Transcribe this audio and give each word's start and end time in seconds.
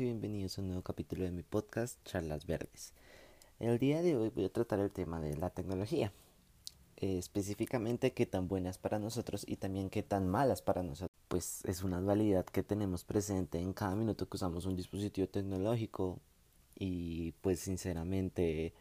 y 0.00 0.04
bienvenidos 0.04 0.58
a 0.58 0.62
un 0.62 0.68
nuevo 0.68 0.82
capítulo 0.82 1.22
de 1.22 1.30
mi 1.30 1.42
podcast 1.42 2.02
Charlas 2.04 2.46
Verdes. 2.46 2.92
El 3.60 3.78
día 3.78 4.02
de 4.02 4.16
hoy 4.16 4.30
voy 4.30 4.46
a 4.46 4.52
tratar 4.52 4.80
el 4.80 4.90
tema 4.90 5.20
de 5.20 5.36
la 5.36 5.50
tecnología, 5.50 6.12
eh, 6.96 7.18
específicamente 7.18 8.12
qué 8.12 8.26
tan 8.26 8.48
buenas 8.48 8.78
para 8.78 8.98
nosotros 8.98 9.44
y 9.46 9.56
también 9.56 9.90
qué 9.90 10.02
tan 10.02 10.26
malas 10.26 10.62
para 10.62 10.82
nosotros. 10.82 11.16
Pues 11.28 11.64
es 11.64 11.84
una 11.84 12.00
dualidad 12.00 12.44
que 12.44 12.64
tenemos 12.64 13.04
presente 13.04 13.60
en 13.60 13.72
cada 13.72 13.94
minuto 13.94 14.28
que 14.28 14.36
usamos 14.36 14.66
un 14.66 14.74
dispositivo 14.74 15.28
tecnológico 15.28 16.18
y 16.76 17.32
pues 17.40 17.60
sinceramente 17.60 18.72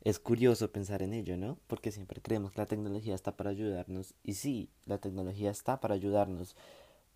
es 0.00 0.18
curioso 0.18 0.72
pensar 0.72 1.02
en 1.02 1.12
ello, 1.12 1.36
¿no? 1.36 1.58
Porque 1.66 1.92
siempre 1.92 2.22
creemos 2.22 2.52
que 2.52 2.60
la 2.62 2.66
tecnología 2.66 3.14
está 3.14 3.36
para 3.36 3.50
ayudarnos 3.50 4.14
y 4.22 4.34
sí, 4.34 4.70
la 4.86 4.98
tecnología 4.98 5.50
está 5.50 5.80
para 5.80 5.94
ayudarnos 5.94 6.56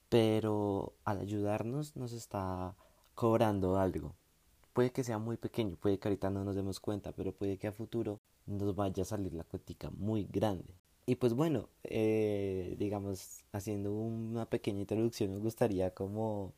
pero 0.09 0.95
al 1.05 1.21
ayudarnos 1.21 1.95
nos 1.97 2.13
está 2.13 2.75
cobrando 3.19 3.81
algo. 3.81 4.15
Puede 4.73 4.93
que 4.93 5.03
sea 5.03 5.19
muy 5.19 5.37
pequeño, 5.37 5.75
puede 5.75 5.99
que 5.99 6.07
ahorita 6.07 6.31
no 6.31 6.45
nos 6.45 6.55
demos 6.55 6.79
cuenta, 6.79 7.11
pero 7.11 7.33
puede 7.33 7.59
que 7.59 7.67
a 7.67 7.73
futuro 7.73 8.21
nos 8.47 8.77
vaya 8.77 9.03
a 9.03 9.07
salir 9.07 9.35
la 9.35 9.43
cuentica 9.43 9.91
muy 9.91 10.29
grande. 10.31 10.73
Y 11.05 11.17
pues 11.17 11.35
bueno, 11.35 11.69
eh, 11.83 12.77
digamos, 12.79 13.43
haciendo 13.51 13.93
una 13.93 14.47
pequeña 14.47 14.83
introducción, 14.83 15.33
me 15.33 15.41
gustaría 15.41 15.93
como 15.95 16.53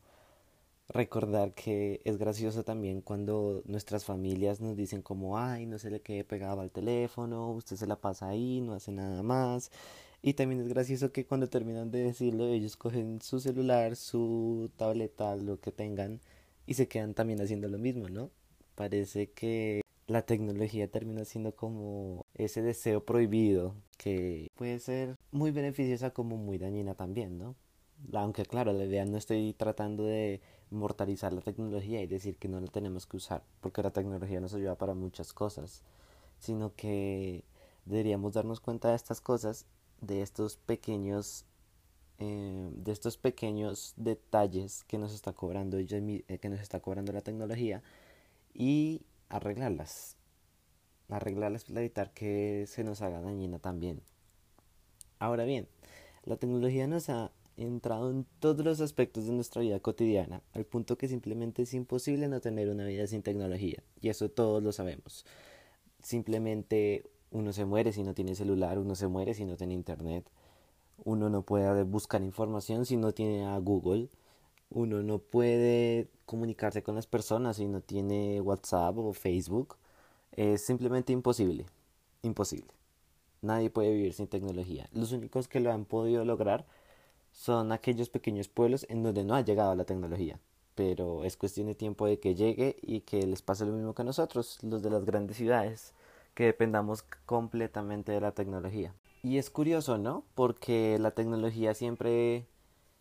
recordar 0.87 1.55
que 1.55 1.99
es 2.03 2.17
gracioso 2.19 2.63
también 2.63 3.01
cuando 3.01 3.63
nuestras 3.65 4.05
familias 4.05 4.61
nos 4.61 4.77
dicen 4.77 5.01
como, 5.01 5.39
ay, 5.39 5.65
no 5.65 5.79
se 5.79 5.89
le 5.89 6.01
quede 6.01 6.23
pegado 6.23 6.61
al 6.61 6.69
teléfono, 6.69 7.49
usted 7.53 7.75
se 7.75 7.87
la 7.87 7.95
pasa 7.95 8.27
ahí, 8.29 8.61
no 8.61 8.73
hace 8.73 8.91
nada 8.91 9.23
más. 9.23 9.71
Y 10.21 10.35
también 10.35 10.61
es 10.61 10.67
gracioso 10.67 11.11
que 11.11 11.25
cuando 11.25 11.49
terminan 11.49 11.89
de 11.89 12.03
decirlo, 12.03 12.45
ellos 12.49 12.77
cogen 12.77 13.19
su 13.19 13.39
celular, 13.39 13.95
su 13.95 14.69
tableta, 14.77 15.35
lo 15.37 15.59
que 15.59 15.71
tengan, 15.71 16.21
y 16.71 16.73
se 16.73 16.87
quedan 16.87 17.13
también 17.13 17.41
haciendo 17.41 17.67
lo 17.67 17.77
mismo, 17.77 18.07
¿no? 18.07 18.31
Parece 18.75 19.29
que 19.31 19.81
la 20.07 20.21
tecnología 20.21 20.89
termina 20.89 21.25
siendo 21.25 21.53
como 21.53 22.25
ese 22.33 22.61
deseo 22.61 23.03
prohibido 23.03 23.75
que 23.97 24.49
puede 24.55 24.79
ser 24.79 25.17
muy 25.31 25.51
beneficiosa 25.51 26.11
como 26.11 26.37
muy 26.37 26.57
dañina 26.57 26.95
también, 26.95 27.37
¿no? 27.37 27.55
Aunque 28.13 28.45
claro, 28.45 28.71
la 28.71 28.85
idea 28.85 29.03
no 29.03 29.17
estoy 29.17 29.53
tratando 29.53 30.05
de 30.05 30.39
mortalizar 30.69 31.33
la 31.33 31.41
tecnología 31.41 32.01
y 32.01 32.07
decir 32.07 32.37
que 32.37 32.47
no 32.47 32.61
la 32.61 32.67
tenemos 32.67 33.05
que 33.05 33.17
usar, 33.17 33.43
porque 33.59 33.83
la 33.83 33.91
tecnología 33.91 34.39
nos 34.39 34.53
ayuda 34.53 34.77
para 34.77 34.93
muchas 34.93 35.33
cosas, 35.33 35.83
sino 36.39 36.73
que 36.73 37.43
deberíamos 37.83 38.31
darnos 38.31 38.61
cuenta 38.61 38.91
de 38.91 38.95
estas 38.95 39.19
cosas 39.19 39.65
de 39.99 40.21
estos 40.21 40.55
pequeños 40.55 41.43
eh, 42.23 42.69
de 42.75 42.91
estos 42.91 43.17
pequeños 43.17 43.95
detalles 43.97 44.83
que 44.83 44.99
nos 44.99 45.11
está 45.11 45.33
cobrando 45.33 45.79
eh, 45.79 46.37
que 46.39 46.49
nos 46.49 46.59
está 46.59 46.79
cobrando 46.79 47.11
la 47.13 47.21
tecnología 47.21 47.81
y 48.53 49.01
arreglarlas. 49.27 50.17
Arreglarlas 51.09 51.63
para 51.63 51.79
evitar 51.79 52.13
que 52.13 52.65
se 52.67 52.83
nos 52.83 53.01
haga 53.01 53.21
dañina 53.21 53.57
también. 53.57 54.03
Ahora 55.17 55.45
bien 55.45 55.67
la 56.23 56.37
tecnología 56.37 56.85
nos 56.85 57.09
ha 57.09 57.31
entrado 57.57 58.11
en 58.11 58.27
todos 58.39 58.63
los 58.63 58.81
aspectos 58.81 59.25
de 59.25 59.33
nuestra 59.33 59.63
vida 59.63 59.79
cotidiana 59.79 60.43
al 60.53 60.65
punto 60.65 60.99
que 60.99 61.07
simplemente 61.07 61.63
es 61.63 61.73
imposible 61.73 62.27
no 62.27 62.39
tener 62.39 62.69
una 62.69 62.85
vida 62.85 63.07
sin 63.07 63.23
tecnología 63.23 63.81
y 63.99 64.09
eso 64.09 64.29
todos 64.29 64.61
lo 64.61 64.71
sabemos. 64.71 65.25
Simplemente 66.03 67.03
uno 67.31 67.51
se 67.51 67.65
muere 67.65 67.93
si 67.93 68.03
no 68.03 68.13
tiene 68.13 68.35
celular, 68.35 68.77
uno 68.77 68.93
se 68.93 69.07
muere 69.07 69.33
si 69.33 69.43
no 69.43 69.57
tiene 69.57 69.73
internet, 69.73 70.29
uno 71.03 71.29
no 71.29 71.43
puede 71.43 71.83
buscar 71.83 72.21
información 72.21 72.85
si 72.85 72.97
no 72.97 73.13
tiene 73.13 73.45
a 73.45 73.57
Google, 73.57 74.09
uno 74.69 75.03
no 75.03 75.19
puede 75.19 76.09
comunicarse 76.25 76.83
con 76.83 76.95
las 76.95 77.07
personas 77.07 77.57
si 77.57 77.67
no 77.67 77.81
tiene 77.81 78.39
WhatsApp 78.41 78.97
o 78.97 79.13
Facebook. 79.13 79.75
Es 80.31 80.65
simplemente 80.65 81.11
imposible, 81.11 81.65
imposible. 82.21 82.73
Nadie 83.41 83.69
puede 83.69 83.91
vivir 83.91 84.13
sin 84.13 84.27
tecnología. 84.27 84.87
Los 84.93 85.11
únicos 85.11 85.47
que 85.47 85.59
lo 85.59 85.71
han 85.73 85.85
podido 85.85 86.23
lograr 86.23 86.65
son 87.31 87.71
aquellos 87.71 88.09
pequeños 88.09 88.47
pueblos 88.47 88.85
en 88.89 89.03
donde 89.03 89.23
no 89.23 89.35
ha 89.35 89.41
llegado 89.41 89.75
la 89.75 89.85
tecnología. 89.85 90.39
Pero 90.75 91.25
es 91.25 91.37
cuestión 91.37 91.67
de 91.67 91.75
tiempo 91.75 92.05
de 92.05 92.19
que 92.19 92.35
llegue 92.35 92.77
y 92.81 93.01
que 93.01 93.25
les 93.27 93.41
pase 93.41 93.65
lo 93.65 93.73
mismo 93.73 93.93
que 93.93 94.03
a 94.03 94.05
nosotros, 94.05 94.59
los 94.61 94.81
de 94.81 94.89
las 94.89 95.03
grandes 95.05 95.37
ciudades 95.37 95.93
que 96.33 96.45
dependamos 96.45 97.03
completamente 97.25 98.13
de 98.13 98.21
la 98.21 98.31
tecnología. 98.31 98.93
Y 99.23 99.37
es 99.37 99.49
curioso, 99.49 99.97
¿no? 99.97 100.25
Porque 100.35 100.97
la 100.99 101.11
tecnología 101.11 101.73
siempre, 101.75 102.47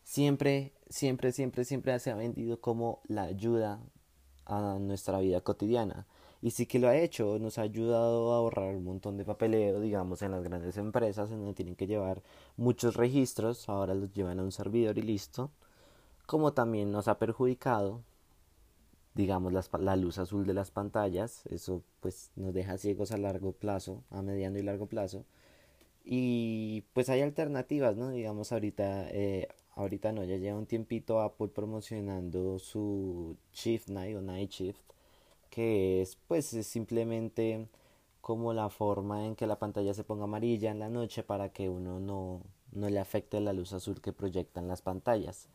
siempre, 0.02 0.72
siempre, 0.90 1.32
siempre, 1.32 1.64
siempre 1.64 1.98
se 1.98 2.10
ha 2.10 2.14
vendido 2.14 2.60
como 2.60 3.00
la 3.08 3.22
ayuda 3.22 3.80
a 4.44 4.78
nuestra 4.78 5.20
vida 5.20 5.40
cotidiana. 5.40 6.06
Y 6.42 6.50
sí 6.52 6.66
que 6.66 6.78
lo 6.78 6.88
ha 6.88 6.96
hecho, 6.96 7.38
nos 7.38 7.58
ha 7.58 7.62
ayudado 7.62 8.32
a 8.32 8.36
ahorrar 8.36 8.74
un 8.76 8.84
montón 8.84 9.16
de 9.16 9.24
papeleo, 9.24 9.80
digamos, 9.80 10.22
en 10.22 10.32
las 10.32 10.42
grandes 10.42 10.76
empresas, 10.76 11.30
en 11.30 11.38
donde 11.38 11.54
tienen 11.54 11.76
que 11.76 11.86
llevar 11.86 12.22
muchos 12.56 12.96
registros, 12.96 13.68
ahora 13.68 13.94
los 13.94 14.12
llevan 14.12 14.40
a 14.40 14.42
un 14.42 14.52
servidor 14.52 14.98
y 14.98 15.02
listo. 15.02 15.50
Como 16.26 16.52
también 16.52 16.92
nos 16.92 17.08
ha 17.08 17.18
perjudicado 17.18 18.02
digamos 19.14 19.52
la 19.80 19.96
luz 19.96 20.18
azul 20.18 20.46
de 20.46 20.54
las 20.54 20.70
pantallas 20.70 21.44
eso 21.46 21.82
pues 21.98 22.30
nos 22.36 22.54
deja 22.54 22.78
ciegos 22.78 23.10
a 23.10 23.18
largo 23.18 23.52
plazo 23.52 24.04
a 24.10 24.22
mediano 24.22 24.58
y 24.58 24.62
largo 24.62 24.86
plazo 24.86 25.24
y 26.04 26.82
pues 26.92 27.08
hay 27.10 27.20
alternativas 27.22 27.96
no 27.96 28.10
digamos 28.10 28.52
ahorita 28.52 29.08
eh, 29.10 29.48
ahorita 29.74 30.12
no 30.12 30.24
ya 30.24 30.36
lleva 30.36 30.58
un 30.58 30.66
tiempito 30.66 31.20
Apple 31.20 31.48
promocionando 31.48 32.58
su 32.58 33.36
Shift 33.52 33.88
Night 33.88 34.16
o 34.16 34.22
Night 34.22 34.50
Shift 34.50 34.82
que 35.50 36.02
es 36.02 36.16
pues 36.28 36.52
es 36.54 36.66
simplemente 36.66 37.68
como 38.20 38.52
la 38.54 38.70
forma 38.70 39.26
en 39.26 39.36
que 39.36 39.46
la 39.46 39.58
pantalla 39.58 39.94
se 39.94 40.04
ponga 40.04 40.24
amarilla 40.24 40.70
en 40.70 40.78
la 40.78 40.88
noche 40.90 41.22
para 41.22 41.50
que 41.52 41.68
uno 41.68 42.00
no, 42.00 42.42
no 42.72 42.88
le 42.90 43.00
afecte 43.00 43.40
la 43.40 43.52
luz 43.52 43.72
azul 43.72 44.00
que 44.00 44.12
proyectan 44.12 44.68
las 44.68 44.82
pantallas 44.82 45.48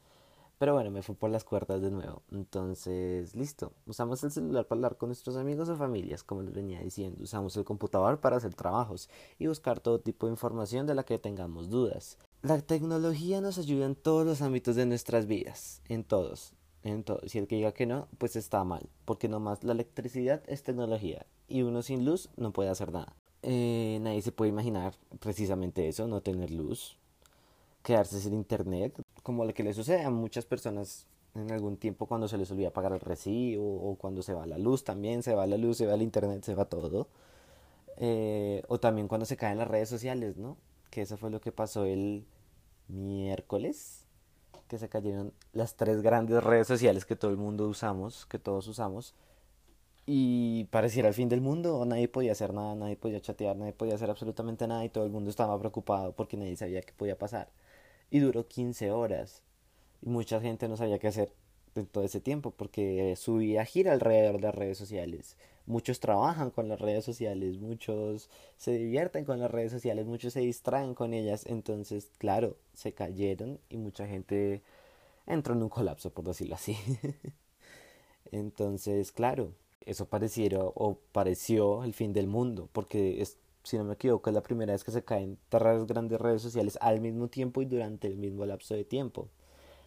pero 0.58 0.74
bueno, 0.74 0.92
me 0.92 1.02
fui 1.02 1.16
por 1.16 1.30
las 1.30 1.44
cuerdas 1.44 1.82
de 1.82 1.92
nuevo. 1.92 2.22
Entonces, 2.32 3.36
listo. 3.36 3.74
Usamos 3.86 4.24
el 4.24 4.32
celular 4.32 4.68
para 4.68 4.78
hablar 4.78 4.98
con 4.98 5.10
nuestros 5.10 5.36
amigos 5.36 5.70
o 5.70 5.76
familias, 5.76 6.24
como 6.24 6.42
les 6.42 6.54
venía 6.54 6.82
diciendo. 6.82 7.24
Usamos 7.24 7.56
el 7.58 7.66
computador 7.66 8.20
para 8.20 8.38
hacer 8.38 8.54
trabajos 8.54 9.10
y 9.38 9.48
buscar 9.48 9.80
todo 9.80 10.00
tipo 10.00 10.28
de 10.28 10.34
información 10.34 10.88
de 10.88 10.96
la 10.96 11.04
que 11.04 11.20
tengamos 11.20 11.70
dudas. 11.70 12.18
La 12.42 12.62
tecnología 12.62 13.42
nos 13.42 13.58
ayuda 13.58 13.86
en 13.86 13.96
todos 13.96 14.26
los 14.26 14.42
ámbitos 14.42 14.76
de 14.76 14.86
nuestras 14.86 15.26
vidas, 15.26 15.82
en 15.90 16.04
todos, 16.04 16.54
en 16.84 17.04
todos. 17.04 17.32
Si 17.32 17.40
el 17.40 17.48
que 17.48 17.56
diga 17.56 17.74
que 17.74 17.86
no, 17.86 18.08
pues 18.18 18.36
está 18.36 18.64
mal, 18.64 18.88
porque 19.04 19.28
nomás 19.28 19.64
la 19.64 19.74
electricidad 19.74 20.44
es 20.48 20.64
tecnología 20.64 21.26
y 21.48 21.64
uno 21.64 21.82
sin 21.82 22.06
luz 22.06 22.30
no 22.38 22.54
puede 22.54 22.70
hacer 22.70 22.92
nada. 22.92 23.16
Eh, 23.42 24.00
nadie 24.02 24.22
se 24.22 24.32
puede 24.32 24.50
imaginar 24.50 24.96
precisamente 25.20 25.88
eso, 25.88 26.08
no 26.08 26.22
tener 26.22 26.52
luz, 26.52 26.98
quedarse 27.84 28.20
sin 28.20 28.34
internet, 28.34 29.00
como 29.26 29.44
lo 29.44 29.56
que 29.56 29.64
le 29.64 29.74
sucede 29.74 30.04
a 30.04 30.12
muchas 30.12 30.46
personas 30.46 31.08
en 31.34 31.52
algún 31.52 31.78
tiempo 31.78 32.06
cuando 32.06 32.28
se 32.28 32.38
les 32.38 32.52
olvida 32.52 32.70
pagar 32.70 32.94
el 32.94 33.00
recibo 33.00 33.66
o 33.66 33.96
cuando 33.96 34.22
se 34.22 34.36
va 34.36 34.46
la 34.46 34.60
luz 34.60 34.84
también, 34.84 35.24
se 35.24 35.34
va 35.34 35.48
la 35.48 35.58
luz, 35.58 35.78
se 35.78 35.88
va 35.88 35.96
el 35.96 36.04
internet, 36.04 36.44
se 36.44 36.54
va 36.54 36.66
todo. 36.66 37.08
Eh, 37.98 38.62
o 38.68 38.80
también 38.80 39.08
cuando 39.08 39.26
se 39.26 39.36
caen 39.36 39.58
las 39.58 39.68
redes 39.68 39.90
sociales, 39.90 40.38
¿no? 40.38 40.58
Que 40.92 41.02
eso 41.02 41.18
fue 41.18 41.32
lo 41.32 41.42
que 41.42 41.52
pasó 41.52 41.86
el 41.86 42.24
miércoles, 42.88 44.06
que 44.68 44.78
se 44.78 44.90
cayeron 44.90 45.34
las 45.54 45.76
tres 45.76 46.04
grandes 46.04 46.44
redes 46.44 46.68
sociales 46.68 47.04
que 47.04 47.16
todo 47.16 47.32
el 47.32 47.38
mundo 47.38 47.68
usamos, 47.68 48.28
que 48.28 48.38
todos 48.38 48.68
usamos, 48.68 49.16
y 50.06 50.66
pareciera 50.66 51.08
el 51.08 51.16
fin 51.16 51.30
del 51.30 51.42
mundo, 51.42 51.84
nadie 51.86 52.08
podía 52.08 52.34
hacer 52.34 52.54
nada, 52.54 52.76
nadie 52.76 52.96
podía 52.96 53.20
chatear, 53.22 53.56
nadie 53.56 53.74
podía 53.74 53.96
hacer 53.96 54.12
absolutamente 54.12 54.68
nada 54.68 54.86
y 54.86 54.90
todo 54.90 55.04
el 55.04 55.10
mundo 55.10 55.32
estaba 55.32 55.58
preocupado 55.58 56.12
porque 56.12 56.38
nadie 56.38 56.56
sabía 56.56 56.84
qué 56.84 56.94
podía 56.94 57.18
pasar 57.18 57.50
y 58.10 58.20
duró 58.20 58.48
15 58.48 58.92
horas. 58.92 59.42
Y 60.02 60.10
mucha 60.10 60.40
gente 60.42 60.68
no 60.68 60.78
sabía 60.78 61.00
qué 61.00 61.08
hacer 61.08 61.34
en 61.76 61.88
todo 61.88 62.04
ese 62.04 62.22
tiempo 62.22 62.52
porque 62.52 63.16
su 63.18 63.38
vida 63.38 63.66
gira 63.66 63.92
alrededor 63.94 64.36
de 64.36 64.42
las 64.42 64.56
redes 64.56 64.78
sociales. 64.78 65.36
Muchos 65.66 66.00
trabajan 66.00 66.52
con 66.52 66.68
las 66.70 66.80
redes 66.80 67.04
sociales, 67.04 67.58
muchos 67.58 68.30
se 68.58 68.72
divierten 68.78 69.26
con 69.26 69.40
las 69.40 69.50
redes 69.52 69.72
sociales, 69.72 70.06
muchos 70.06 70.34
se 70.34 70.42
distraen 70.42 70.94
con 70.94 71.14
ellas. 71.14 71.46
Entonces, 71.48 72.10
claro, 72.18 72.58
se 72.74 72.94
cayeron 72.94 73.60
y 73.70 73.78
mucha 73.78 74.08
gente 74.08 74.62
entró 75.26 75.56
en 75.56 75.64
un 75.64 75.70
colapso, 75.70 76.12
por 76.12 76.26
decirlo 76.26 76.56
así. 76.56 76.78
Entonces, 78.32 79.12
claro, 79.12 79.54
eso 79.86 80.06
pareciera 80.08 80.60
o 80.64 81.00
pareció 81.12 81.84
el 81.84 81.94
fin 81.94 82.14
del 82.14 82.28
mundo 82.28 82.70
porque 82.72 83.22
es 83.22 83.38
si 83.66 83.78
no 83.78 83.84
me 83.84 83.94
equivoco, 83.96 84.30
es 84.30 84.34
la 84.34 84.44
primera 84.44 84.74
vez 84.74 84.84
que 84.84 84.92
se 84.92 85.04
caen 85.04 85.38
tres 85.50 85.86
grandes 85.86 86.20
redes 86.20 86.42
sociales 86.42 86.78
al 86.82 87.02
mismo 87.02 87.28
tiempo 87.28 87.62
y 87.62 87.66
durante 87.66 88.08
el 88.08 88.18
mismo 88.18 88.46
lapso 88.46 88.76
de 88.76 88.86
tiempo. 88.86 89.30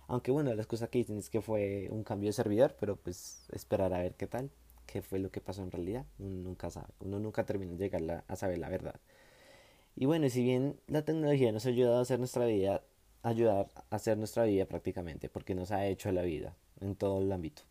Aunque 0.09 0.31
bueno, 0.31 0.55
las 0.55 0.67
cosas 0.67 0.89
que 0.89 0.99
dicen 0.99 1.19
es 1.19 1.31
que 1.31 1.41
fue 1.43 1.89
un 1.91 2.03
cambio 2.03 2.29
de 2.29 2.33
servidor, 2.33 2.77
pero 2.81 2.97
pues 2.97 3.47
esperar 3.53 3.93
a 3.93 3.99
ver 3.99 4.15
qué 4.15 4.27
tal, 4.27 4.51
qué 4.87 5.03
fue 5.03 5.19
lo 5.19 5.31
que 5.31 5.41
pasó 5.41 5.63
en 5.63 5.71
realidad. 5.71 6.07
Uno 6.19 6.37
nunca 6.43 6.71
sabe, 6.71 6.89
uno 7.01 7.19
nunca 7.21 7.45
termina 7.45 7.73
de 7.73 7.79
llegar 7.79 8.25
a 8.27 8.37
saber 8.37 8.59
la 8.59 8.69
verdad. 8.69 8.99
Y 9.95 10.07
bueno, 10.07 10.29
si 10.31 10.43
bien 10.43 10.81
la 10.87 11.05
tecnología 11.05 11.53
nos 11.53 11.67
ha 11.67 11.71
ayudado 11.71 11.99
a 11.99 12.03
hacer 12.03 12.19
nuestra 12.19 12.47
vida, 12.47 12.83
ayudar 13.23 13.69
a 13.91 13.97
hacer 13.97 14.17
nuestra 14.17 14.45
vida 14.45 14.65
prácticamente, 14.65 15.29
porque 15.29 15.55
nos 15.55 15.73
ha 15.73 15.87
hecho 15.87 16.11
la 16.13 16.23
vida 16.23 16.57
en 16.81 16.95
todo 16.95 17.21
el 17.21 17.31
ámbito. 17.33 17.63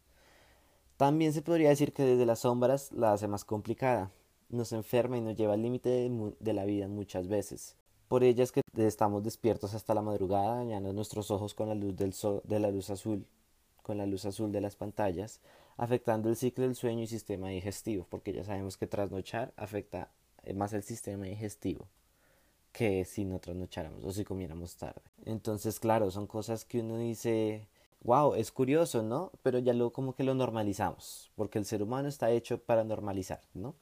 También 0.97 1.33
se 1.33 1.41
podría 1.41 1.69
decir 1.69 1.93
que 1.93 2.03
desde 2.03 2.25
las 2.25 2.39
sombras 2.39 2.91
la 2.91 3.13
hace 3.13 3.27
más 3.27 3.45
complicada, 3.45 4.11
nos 4.49 4.71
enferma 4.71 5.17
y 5.17 5.21
nos 5.21 5.35
lleva 5.35 5.53
al 5.53 5.61
límite 5.61 6.09
de, 6.39 6.53
la 6.53 6.65
vida 6.65 6.87
muchas 6.87 7.27
veces. 7.27 7.75
Por 8.07 8.23
ella 8.23 8.43
es 8.43 8.51
que 8.51 8.61
estamos 8.77 9.23
despiertos 9.23 9.73
hasta 9.73 9.93
la 9.93 10.01
madrugada, 10.01 10.57
dañando 10.57 10.93
nuestros 10.93 11.29
ojos 11.31 11.53
con 11.53 11.67
la 11.67 11.75
luz 11.75 11.95
del 11.95 12.13
sol, 12.13 12.41
de 12.45 12.59
la 12.59 12.71
luz 12.71 12.89
azul, 12.89 13.25
con 13.83 13.97
la 13.97 14.05
luz 14.05 14.25
azul 14.25 14.51
de 14.51 14.61
las 14.61 14.75
pantallas, 14.75 15.41
afectando 15.75 16.29
el 16.29 16.35
ciclo 16.35 16.63
del 16.63 16.75
sueño 16.75 17.03
y 17.03 17.07
sistema 17.07 17.49
digestivo, 17.49 18.07
porque 18.09 18.33
ya 18.33 18.43
sabemos 18.43 18.77
que 18.77 18.87
trasnochar 18.87 19.53
afecta 19.57 20.09
más 20.55 20.73
el 20.73 20.83
sistema 20.83 21.25
digestivo 21.25 21.87
que 22.71 23.05
si 23.05 23.25
no 23.25 23.39
trasnocháramos 23.39 24.05
o 24.05 24.11
si 24.11 24.23
comiéramos 24.23 24.75
tarde. 24.75 25.01
Entonces, 25.25 25.79
claro, 25.79 26.11
son 26.11 26.27
cosas 26.27 26.63
que 26.63 26.79
uno 26.79 26.97
dice, 26.99 27.67
wow, 28.03 28.35
es 28.35 28.51
curioso, 28.51 29.01
¿no? 29.01 29.31
Pero 29.41 29.57
ya 29.57 29.73
luego 29.73 29.91
como 29.91 30.13
que 30.13 30.23
lo 30.23 30.35
normalizamos, 30.35 31.31
porque 31.35 31.57
el 31.57 31.65
ser 31.65 31.81
humano 31.81 32.07
está 32.07 32.29
hecho 32.29 32.59
para 32.59 32.83
normalizar, 32.83 33.41
¿no? 33.55 33.73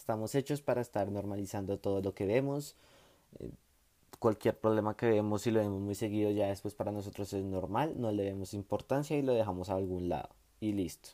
Estamos 0.00 0.34
hechos 0.34 0.62
para 0.62 0.80
estar 0.80 1.10
normalizando 1.12 1.78
todo 1.78 2.00
lo 2.00 2.14
que 2.14 2.24
vemos. 2.24 2.74
Eh, 3.38 3.50
cualquier 4.18 4.58
problema 4.58 4.96
que 4.96 5.06
vemos 5.06 5.46
y 5.46 5.50
lo 5.50 5.60
vemos 5.60 5.82
muy 5.82 5.94
seguido 5.94 6.30
ya 6.30 6.46
después 6.48 6.72
para 6.74 6.90
nosotros 6.90 7.30
es 7.34 7.44
normal, 7.44 7.94
no 7.98 8.10
le 8.10 8.22
demos 8.24 8.54
importancia 8.54 9.18
y 9.18 9.22
lo 9.22 9.34
dejamos 9.34 9.68
a 9.68 9.74
algún 9.74 10.08
lado 10.08 10.30
y 10.58 10.72
listo. 10.72 11.10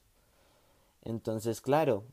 Entonces, 1.02 1.60
claro, 1.60 2.04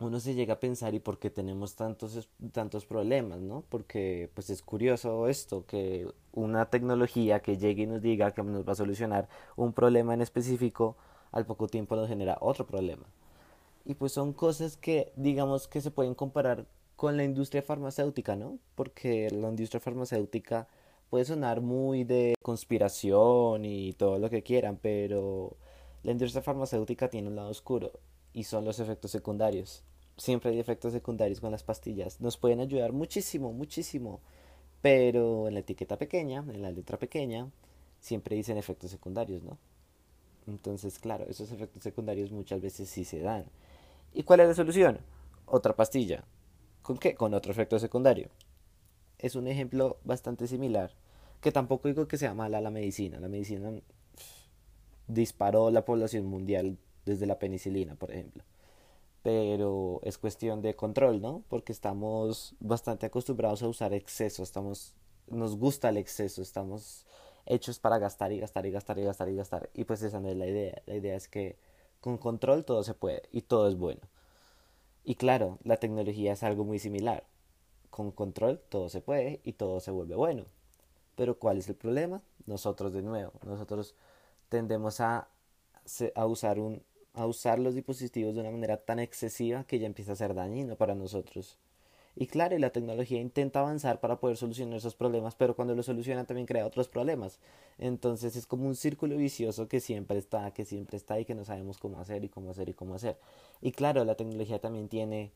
uno 0.00 0.18
se 0.18 0.34
llega 0.34 0.54
a 0.54 0.60
pensar 0.60 0.92
y 0.94 0.98
por 0.98 1.20
qué 1.20 1.30
tenemos 1.30 1.76
tantos, 1.76 2.28
tantos 2.50 2.84
problemas, 2.84 3.40
¿no? 3.40 3.62
Porque 3.68 4.28
pues 4.34 4.50
es 4.50 4.62
curioso 4.62 5.28
esto, 5.28 5.66
que 5.66 6.08
una 6.32 6.68
tecnología 6.68 7.40
que 7.42 7.58
llegue 7.58 7.84
y 7.84 7.86
nos 7.86 8.02
diga 8.02 8.32
que 8.32 8.42
nos 8.42 8.66
va 8.66 8.72
a 8.72 8.74
solucionar 8.74 9.28
un 9.54 9.72
problema 9.72 10.14
en 10.14 10.22
específico, 10.22 10.96
al 11.30 11.46
poco 11.46 11.68
tiempo 11.68 11.94
nos 11.94 12.08
genera 12.08 12.38
otro 12.40 12.66
problema. 12.66 13.06
Y 13.86 13.94
pues 13.94 14.12
son 14.12 14.32
cosas 14.32 14.76
que 14.76 15.12
digamos 15.14 15.68
que 15.68 15.80
se 15.80 15.92
pueden 15.92 16.14
comparar 16.14 16.66
con 16.96 17.16
la 17.16 17.22
industria 17.22 17.62
farmacéutica, 17.62 18.34
¿no? 18.34 18.58
Porque 18.74 19.30
la 19.30 19.48
industria 19.48 19.80
farmacéutica 19.80 20.66
puede 21.08 21.24
sonar 21.24 21.60
muy 21.60 22.02
de 22.02 22.34
conspiración 22.42 23.64
y 23.64 23.92
todo 23.92 24.18
lo 24.18 24.28
que 24.28 24.42
quieran, 24.42 24.76
pero 24.76 25.56
la 26.02 26.10
industria 26.10 26.42
farmacéutica 26.42 27.08
tiene 27.08 27.28
un 27.28 27.36
lado 27.36 27.48
oscuro 27.48 27.92
y 28.32 28.42
son 28.44 28.64
los 28.64 28.80
efectos 28.80 29.12
secundarios. 29.12 29.84
Siempre 30.16 30.50
hay 30.50 30.58
efectos 30.58 30.92
secundarios 30.92 31.40
con 31.40 31.52
las 31.52 31.62
pastillas. 31.62 32.20
Nos 32.20 32.38
pueden 32.38 32.58
ayudar 32.60 32.92
muchísimo, 32.92 33.52
muchísimo. 33.52 34.20
Pero 34.82 35.46
en 35.48 35.54
la 35.54 35.60
etiqueta 35.60 35.96
pequeña, 35.96 36.44
en 36.48 36.62
la 36.62 36.70
letra 36.70 36.98
pequeña, 36.98 37.50
siempre 38.00 38.36
dicen 38.36 38.56
efectos 38.56 38.90
secundarios, 38.90 39.42
¿no? 39.42 39.58
Entonces, 40.46 40.98
claro, 40.98 41.26
esos 41.28 41.50
efectos 41.52 41.82
secundarios 41.82 42.30
muchas 42.32 42.60
veces 42.60 42.88
sí 42.88 43.04
se 43.04 43.20
dan. 43.20 43.46
¿Y 44.16 44.22
cuál 44.22 44.40
es 44.40 44.48
la 44.48 44.54
solución? 44.54 45.00
Otra 45.44 45.76
pastilla. 45.76 46.24
¿Con 46.80 46.96
qué? 46.96 47.14
Con 47.14 47.34
otro 47.34 47.52
efecto 47.52 47.78
secundario. 47.78 48.30
Es 49.18 49.34
un 49.34 49.46
ejemplo 49.46 49.98
bastante 50.04 50.46
similar, 50.46 50.94
que 51.42 51.52
tampoco 51.52 51.88
digo 51.88 52.08
que 52.08 52.16
sea 52.16 52.32
mala 52.32 52.62
la 52.62 52.70
medicina. 52.70 53.20
La 53.20 53.28
medicina 53.28 53.70
disparó 55.06 55.70
la 55.70 55.84
población 55.84 56.24
mundial 56.24 56.78
desde 57.04 57.26
la 57.26 57.38
penicilina, 57.38 57.94
por 57.94 58.10
ejemplo. 58.10 58.42
Pero 59.22 60.00
es 60.02 60.16
cuestión 60.16 60.62
de 60.62 60.74
control, 60.74 61.20
¿no? 61.20 61.42
Porque 61.50 61.72
estamos 61.72 62.54
bastante 62.58 63.04
acostumbrados 63.04 63.62
a 63.62 63.68
usar 63.68 63.92
exceso, 63.92 64.42
estamos, 64.42 64.94
nos 65.26 65.58
gusta 65.58 65.90
el 65.90 65.98
exceso, 65.98 66.40
estamos 66.40 67.04
hechos 67.44 67.78
para 67.78 67.98
gastar 67.98 68.32
y 68.32 68.40
gastar 68.40 68.64
y 68.64 68.70
gastar 68.70 68.98
y 68.98 69.04
gastar 69.04 69.28
y 69.28 69.36
gastar. 69.36 69.70
Y 69.74 69.84
pues 69.84 70.00
esa 70.00 70.20
no 70.20 70.30
es 70.30 70.36
la 70.38 70.46
idea. 70.46 70.80
La 70.86 70.94
idea 70.94 71.16
es 71.16 71.28
que 71.28 71.58
con 72.06 72.18
control 72.18 72.64
todo 72.64 72.84
se 72.84 72.94
puede 72.94 73.22
y 73.32 73.40
todo 73.40 73.66
es 73.66 73.74
bueno. 73.74 74.02
Y 75.02 75.16
claro, 75.16 75.58
la 75.64 75.78
tecnología 75.78 76.34
es 76.34 76.44
algo 76.44 76.62
muy 76.62 76.78
similar. 76.78 77.24
Con 77.90 78.12
control 78.12 78.60
todo 78.68 78.88
se 78.88 79.00
puede 79.00 79.40
y 79.42 79.54
todo 79.54 79.80
se 79.80 79.90
vuelve 79.90 80.14
bueno. 80.14 80.44
Pero 81.16 81.36
¿cuál 81.36 81.58
es 81.58 81.68
el 81.68 81.74
problema? 81.74 82.22
Nosotros 82.46 82.92
de 82.92 83.02
nuevo, 83.02 83.32
nosotros 83.44 83.96
tendemos 84.48 85.00
a, 85.00 85.26
usar 86.28 86.58
a 87.14 87.26
usar 87.26 87.58
los 87.58 87.74
dispositivos 87.74 88.36
de 88.36 88.42
una 88.42 88.52
manera 88.52 88.76
tan 88.76 89.00
excesiva 89.00 89.64
que 89.64 89.80
ya 89.80 89.86
empieza 89.88 90.12
a 90.12 90.14
ser 90.14 90.32
dañino 90.32 90.76
para 90.76 90.94
nosotros. 90.94 91.58
Y 92.18 92.28
claro, 92.28 92.58
la 92.58 92.70
tecnología 92.70 93.20
intenta 93.20 93.60
avanzar 93.60 94.00
para 94.00 94.18
poder 94.18 94.38
solucionar 94.38 94.78
esos 94.78 94.94
problemas, 94.94 95.34
pero 95.34 95.54
cuando 95.54 95.74
lo 95.74 95.82
soluciona 95.82 96.24
también 96.24 96.46
crea 96.46 96.66
otros 96.66 96.88
problemas. 96.88 97.38
Entonces 97.76 98.36
es 98.36 98.46
como 98.46 98.66
un 98.66 98.74
círculo 98.74 99.18
vicioso 99.18 99.68
que 99.68 99.80
siempre 99.80 100.16
está, 100.16 100.50
que 100.52 100.64
siempre 100.64 100.96
está 100.96 101.20
y 101.20 101.26
que 101.26 101.34
no 101.34 101.44
sabemos 101.44 101.76
cómo 101.76 102.00
hacer 102.00 102.24
y 102.24 102.30
cómo 102.30 102.50
hacer 102.50 102.70
y 102.70 102.72
cómo 102.72 102.94
hacer. 102.94 103.18
Y 103.60 103.72
claro, 103.72 104.02
la 104.06 104.14
tecnología 104.14 104.58
también 104.58 104.88
tiene 104.88 105.30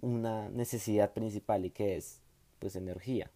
una 0.00 0.48
necesidad 0.48 1.12
principal 1.12 1.66
y 1.66 1.70
que 1.70 1.96
es 1.96 2.22
pues 2.58 2.74
energía. 2.74 3.30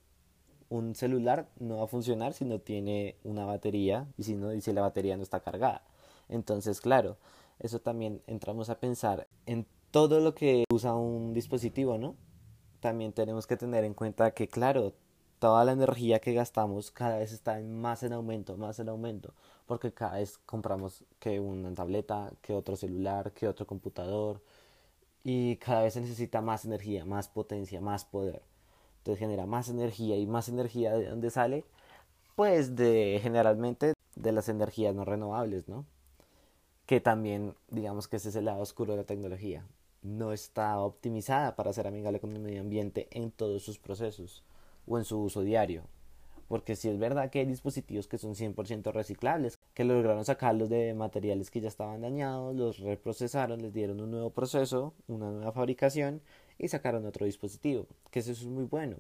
Un 0.70 0.94
celular 0.94 1.50
no 1.61 1.79
va 1.79 1.85
a 1.85 1.88
funcionar 1.88 2.32
si 2.32 2.46
no 2.46 2.58
tiene 2.58 3.17
una 3.23 3.44
batería 3.44 4.06
y 4.17 4.23
si 4.23 4.35
no 4.35 4.55
y 4.55 4.62
si 4.62 4.73
la 4.73 4.81
batería 4.81 5.19
no 5.19 5.23
está 5.23 5.40
cargada. 5.40 5.82
Entonces, 6.31 6.81
claro, 6.81 7.19
eso 7.58 7.81
también 7.81 8.23
entramos 8.26 8.70
a 8.70 8.81
pensar 8.81 9.29
en 9.44 9.67
todo 9.90 10.20
lo 10.20 10.35
que 10.35 10.64
usa 10.73 10.94
un 10.94 11.35
dispositivo, 11.35 11.99
¿no? 11.99 12.17
También 12.80 13.12
tenemos 13.12 13.46
que 13.46 13.56
tener 13.56 13.84
en 13.84 13.94
cuenta 13.94 14.32
que, 14.32 14.48
claro, 14.48 14.92
toda 15.38 15.64
la 15.64 15.72
energía 15.72 16.20
que 16.20 16.32
gastamos 16.34 16.90
cada 16.90 17.19
vez 17.19 17.32
está 17.32 17.58
más 17.60 18.02
en 18.02 18.12
aumento, 18.12 18.56
más 18.56 18.78
en 18.80 18.88
aumento, 18.88 19.34
porque 19.66 19.92
cada 19.92 20.16
vez 20.19 20.38
compramos 20.46 21.04
que 21.19 21.40
una 21.40 21.75
tableta, 21.75 22.32
que 22.42 22.54
otro 22.54 22.76
celular, 22.76 23.32
que 23.32 23.48
otro 23.48 23.66
computador, 23.66 24.40
y 25.25 25.56
cada 25.56 25.82
vez 25.82 25.94
se 25.94 26.00
necesita 26.00 26.40
más 26.40 26.64
energía, 26.64 27.04
más 27.04 27.28
potencia, 27.28 27.80
más 27.80 28.04
poder. 28.04 28.42
Entonces 28.98 29.20
genera 29.20 29.46
más 29.46 29.69
energía 29.69 30.16
y 30.16 30.26
más 30.26 30.48
energía 30.48 30.94
de 30.94 31.08
dónde 31.10 31.30
sale, 31.30 31.64
pues 32.36 32.76
de 32.76 33.20
generalmente 33.22 33.94
de 34.16 34.32
las 34.32 34.48
energías 34.48 34.94
no 34.94 35.04
renovables, 35.04 35.69
¿no? 35.69 35.84
que 36.88 37.00
también 37.02 37.54
digamos 37.69 38.08
que 38.08 38.16
ese 38.16 38.30
es 38.30 38.36
el 38.36 38.46
lado 38.46 38.62
oscuro 38.62 38.92
de 38.92 39.00
la 39.00 39.04
tecnología. 39.04 39.62
No 40.03 40.33
está 40.33 40.81
optimizada 40.81 41.56
para 41.56 41.73
ser 41.73 41.87
amigable 41.87 42.21
con 42.21 42.33
el 42.33 42.41
medio 42.41 42.61
ambiente 42.61 43.09
en 43.11 43.31
todos 43.31 43.62
sus 43.62 43.79
procesos 43.79 44.45
o 44.87 44.99
en 44.99 45.05
su 45.05 45.19
uso 45.21 45.43
diario. 45.43 45.85
Porque 46.49 46.77
si 46.77 46.89
es 46.89 46.99
verdad 46.99 47.31
que 47.31 47.40
hay 47.40 47.47
dispositivos 47.47 48.09
que 48.09 48.17
son 48.17 48.35
100% 48.35 48.90
reciclables, 48.93 49.59
que 49.75 49.85
lograron 49.85 50.25
sacarlos 50.25 50.71
de 50.71 50.95
materiales 50.95 51.50
que 51.50 51.61
ya 51.61 51.69
estaban 51.69 52.00
dañados, 52.00 52.57
los 52.57 52.78
reprocesaron, 52.78 53.61
les 53.61 53.75
dieron 53.75 54.00
un 54.00 54.11
nuevo 54.11 54.31
proceso, 54.31 54.95
una 55.09 55.31
nueva 55.31 55.52
fabricación 55.52 56.23
y 56.57 56.69
sacaron 56.69 57.05
otro 57.05 57.26
dispositivo, 57.26 57.87
que 58.11 58.21
eso 58.21 58.33
es 58.33 58.47
muy 58.47 58.64
bueno. 58.64 58.97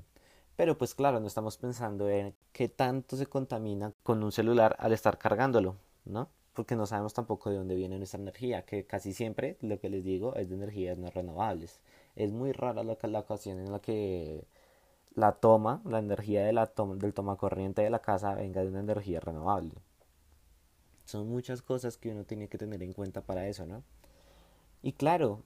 Pero 0.56 0.76
pues 0.76 0.94
claro, 0.94 1.20
no 1.20 1.26
estamos 1.26 1.56
pensando 1.56 2.10
en 2.10 2.34
qué 2.52 2.68
tanto 2.68 3.16
se 3.16 3.26
contamina 3.26 3.94
con 4.02 4.22
un 4.22 4.32
celular 4.32 4.76
al 4.78 4.92
estar 4.92 5.16
cargándolo, 5.16 5.76
¿no? 6.04 6.28
Porque 6.58 6.74
no 6.74 6.86
sabemos 6.86 7.14
tampoco 7.14 7.50
de 7.50 7.56
dónde 7.56 7.76
viene 7.76 7.98
nuestra 7.98 8.20
energía, 8.20 8.64
que 8.64 8.84
casi 8.84 9.12
siempre, 9.12 9.56
lo 9.60 9.78
que 9.78 9.88
les 9.88 10.02
digo, 10.02 10.34
es 10.34 10.48
de 10.48 10.56
energías 10.56 10.98
no 10.98 11.08
renovables. 11.08 11.78
Es 12.16 12.32
muy 12.32 12.50
rara 12.50 12.82
la, 12.82 13.20
ocasión 13.20 13.60
en 13.60 13.70
la 13.70 13.78
que 13.78 14.44
la 15.14 15.34
toma, 15.36 15.80
la 15.84 16.00
energía 16.00 16.44
de 16.44 16.52
la 16.52 16.66
toma, 16.66 16.96
del 16.96 17.14
toma 17.14 17.36
corriente 17.36 17.82
de 17.82 17.90
la 17.90 18.00
casa 18.00 18.34
venga 18.34 18.60
de 18.60 18.66
una 18.66 18.80
energía 18.80 19.20
renovable. 19.20 19.70
Son 21.04 21.28
muchas 21.28 21.62
cosas 21.62 21.96
que 21.96 22.10
uno 22.10 22.24
tiene 22.24 22.48
que 22.48 22.58
tener 22.58 22.82
en 22.82 22.92
cuenta 22.92 23.20
para 23.20 23.46
eso, 23.46 23.64
¿no? 23.64 23.84
Y 24.82 24.94
claro, 24.94 25.44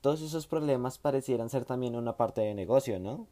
todos 0.00 0.22
esos 0.22 0.46
problemas 0.46 0.96
parecieran 0.96 1.50
ser 1.50 1.66
también 1.66 1.96
una 1.96 2.16
parte 2.16 2.40
de 2.40 2.54
negocio, 2.54 2.98
¿no? 2.98 3.26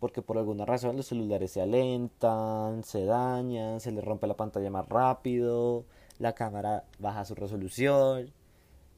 Porque 0.00 0.22
por 0.22 0.38
alguna 0.38 0.66
razón 0.66 0.96
los 0.96 1.06
celulares 1.06 1.52
se 1.52 1.62
alentan, 1.62 2.82
se 2.82 3.04
dañan, 3.04 3.78
se 3.78 3.92
les 3.92 4.02
rompe 4.02 4.26
la 4.26 4.34
pantalla 4.34 4.70
más 4.70 4.88
rápido, 4.88 5.84
la 6.18 6.34
cámara 6.34 6.84
baja 6.98 7.24
su 7.24 7.34
resolución. 7.34 8.32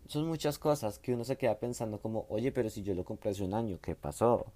Son 0.06 0.26
muchas 0.26 0.58
cosas 0.58 0.99
que 0.99 1.14
uno 1.14 1.25
se 1.25 1.37
queda 1.37 1.58
pensando 1.58 2.00
como, 2.00 2.26
oye, 2.28 2.52
pero 2.52 2.70
si 2.70 2.82
yo 2.82 2.94
lo 2.94 3.04
compré 3.04 3.30
hace 3.30 3.42
un 3.42 3.54
año, 3.54 3.78
¿qué 3.80 3.94
pasó? 3.94 4.46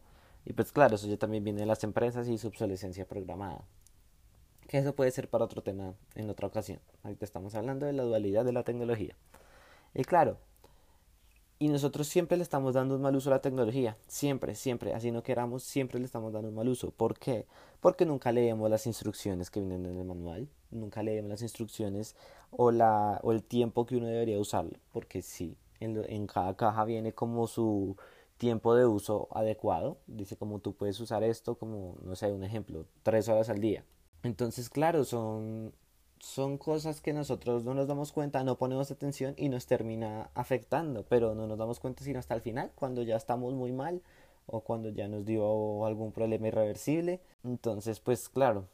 Y 0.45 0.53
pues 0.53 0.73
claro, 0.73 0.95
eso 0.95 1.07
ya 1.07 1.17
también 1.17 1.45
viene 1.45 1.61
de 1.61 1.67
las 1.67 1.85
empresas 1.85 2.29
y 2.29 2.39
su 2.39 2.49
obsolescencia 2.49 3.07
programada. 3.07 3.65
Que 4.69 4.79
eso 4.79 4.95
puede 4.95 5.11
ser 5.11 5.29
para 5.29 5.45
otro 5.45 5.63
tema 5.63 5.95
en 6.15 6.31
otra 6.31 6.47
ocasión. 6.47 6.79
Ahorita 7.03 7.25
estamos 7.25 7.55
hablando 7.55 7.87
de 7.87 7.93
la 7.93 8.05
dualidad 8.05 8.45
de 8.45 8.53
la 8.53 8.63
tecnología. 8.63 9.17
Y 9.95 10.05
claro, 10.05 10.39
y 11.63 11.69
nosotros 11.69 12.09
siempre 12.09 12.39
le 12.39 12.43
estamos 12.43 12.73
dando 12.73 12.97
un 12.97 13.03
mal 13.03 13.15
uso 13.15 13.29
a 13.29 13.35
la 13.35 13.43
tecnología. 13.43 13.99
Siempre, 14.07 14.55
siempre. 14.55 14.95
Así 14.95 15.11
no 15.11 15.23
queramos, 15.23 15.63
siempre 15.63 15.99
le 15.99 16.07
estamos 16.07 16.33
dando 16.33 16.49
un 16.49 16.55
mal 16.55 16.67
uso. 16.67 16.91
¿Por 16.91 17.19
qué? 17.19 17.47
Porque 17.81 18.07
nunca 18.07 18.33
leemos 18.33 18.71
las 18.71 18.87
instrucciones 18.87 19.51
que 19.51 19.61
vienen 19.61 19.85
en 19.85 19.99
el 19.99 20.05
manual. 20.07 20.49
Nunca 20.71 21.03
leemos 21.03 21.29
las 21.29 21.43
instrucciones 21.43 22.17
o, 22.51 22.71
la, 22.71 23.21
o 23.23 23.33
el 23.33 23.43
tiempo 23.43 23.87
que 23.87 23.97
uno 23.97 24.07
debería 24.07 24.39
usarlo. 24.39 24.79
Porque 24.93 25.23
sí, 25.23 25.57
en, 25.81 26.03
en 26.09 26.27
cada 26.27 26.57
caja 26.57 26.85
viene 26.85 27.13
como 27.13 27.47
su 27.47 27.97
tiempo 28.39 28.75
de 28.75 28.87
uso 28.87 29.29
adecuado. 29.33 29.99
Dice 30.07 30.37
como 30.37 30.61
tú 30.61 30.75
puedes 30.75 30.99
usar 31.01 31.23
esto 31.25 31.57
como, 31.57 31.97
no 32.03 32.17
sé, 32.17 32.33
un 32.33 32.45
ejemplo, 32.45 32.87
tres 33.03 33.29
horas 33.29 33.49
al 33.51 33.61
día. 33.61 33.85
Entonces, 34.23 34.69
claro, 34.71 35.05
son 35.05 35.73
son 36.21 36.59
cosas 36.59 37.01
que 37.01 37.13
nosotros 37.15 37.65
no 37.65 37.75
nos 37.75 37.89
damos 37.89 38.13
cuenta, 38.13 38.45
no 38.45 38.59
ponemos 38.59 38.91
atención 38.91 39.35
y 39.39 39.49
nos 39.49 39.67
termina 39.67 40.31
afectando, 40.35 41.05
pero 41.09 41.35
no 41.35 41.47
nos 41.47 41.59
damos 41.59 41.81
cuenta 41.81 42.05
sino 42.05 42.19
hasta 42.19 42.35
el 42.35 42.43
final, 42.43 42.71
cuando 42.75 43.03
ya 43.03 43.17
estamos 43.17 43.55
muy 43.55 43.73
mal 43.73 44.03
o 44.47 44.61
cuando 44.61 44.91
ya 44.91 45.09
nos 45.09 45.25
dio 45.25 45.87
algún 45.87 46.13
problema 46.13 46.49
irreversible. 46.49 47.21
Entonces, 47.45 48.01
pues 48.01 48.29
claro, 48.29 48.67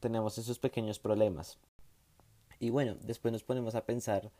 tenemos 0.00 0.38
esos 0.38 0.58
pequeños 0.58 0.98
problemas. 0.98 1.58
Y 2.60 2.70
bueno, 2.70 2.96
después 3.02 3.32
nos 3.32 3.42
ponemos 3.42 3.74
a 3.74 3.86
pensar, 3.86 4.30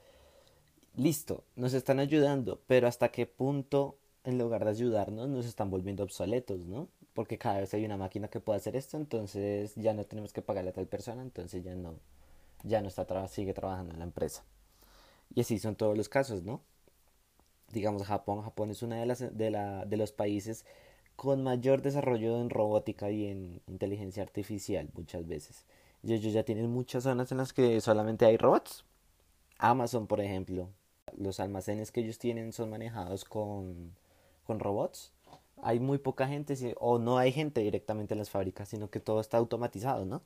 listo, 0.95 1.45
nos 1.57 1.73
están 1.75 1.99
ayudando, 1.99 2.61
pero 2.67 2.87
hasta 2.87 3.11
qué 3.11 3.27
punto 3.27 3.97
en 4.25 4.39
lugar 4.39 4.65
de 4.65 4.71
ayudarnos 4.71 5.29
nos 5.29 5.47
están 5.47 5.71
volviendo 5.71 6.05
obsoletos, 6.05 6.61
¿no? 6.61 6.89
Porque 7.15 7.39
cada 7.39 7.61
vez 7.61 7.73
hay 7.75 7.85
una 7.85 7.97
máquina 7.97 8.29
que 8.29 8.39
puede 8.39 8.59
hacer 8.59 8.77
esto, 8.77 8.97
entonces 8.99 9.75
ya 9.77 9.95
no 9.95 10.05
tenemos 10.05 10.33
que 10.33 10.43
pagarle 10.43 10.71
a 10.71 10.75
tal 10.75 10.87
persona, 10.87 11.23
entonces 11.23 11.65
ya 11.65 11.75
no, 11.75 11.95
ya 12.63 12.83
no 12.83 12.89
está 12.89 13.29
sigue 13.29 13.55
trabajando 13.55 13.93
en 13.95 13.99
la 14.01 14.05
empresa. 14.05 14.45
Y 15.35 15.41
así 15.41 15.59
son 15.59 15.77
todos 15.77 15.97
los 15.97 16.09
casos, 16.09 16.43
¿no? 16.43 16.61
Digamos 17.73 18.03
Japón, 18.03 18.43
Japón 18.43 18.71
es 18.71 18.83
uno 18.83 18.97
de, 18.97 19.07
las, 19.07 19.37
de, 19.37 19.51
la, 19.51 19.85
de 19.87 19.97
los 19.97 20.13
países 20.13 20.65
con 21.17 21.43
mayor 21.43 21.83
desarrollo 21.83 22.41
en 22.41 22.51
robótica 22.51 23.11
y 23.11 23.27
en 23.27 23.63
inteligencia 23.67 24.23
artificial 24.23 24.91
muchas 24.95 25.27
veces. 25.27 25.65
Y 26.03 26.15
ellos 26.15 26.33
ya 26.33 26.45
tienen 26.45 26.71
muchas 26.71 27.05
zonas 27.05 27.31
en 27.33 27.39
las 27.39 27.53
que 27.53 27.81
solamente 27.81 28.25
hay 28.27 28.37
robots. 28.37 28.85
Amazon, 29.59 30.07
por 30.07 30.21
ejemplo, 30.21 30.69
los 31.17 31.41
almacenes 31.41 31.93
que 31.93 32.01
ellos 32.01 32.19
tienen 32.19 32.53
son 32.53 32.71
manejados 32.71 33.25
con, 33.25 33.95
con 34.47 34.61
robots. 34.61 35.13
Hay 35.63 35.79
muy 35.81 35.99
poca 35.99 36.27
gente 36.27 36.75
o 36.81 36.99
no 36.99 37.19
hay 37.19 37.33
gente 37.33 37.61
directamente 37.61 38.15
en 38.15 38.19
las 38.19 38.31
fábricas, 38.31 38.69
sino 38.69 38.91
que 38.91 39.01
todo 39.01 39.21
está 39.21 39.37
automatizado, 39.37 40.07
¿no? 40.07 40.23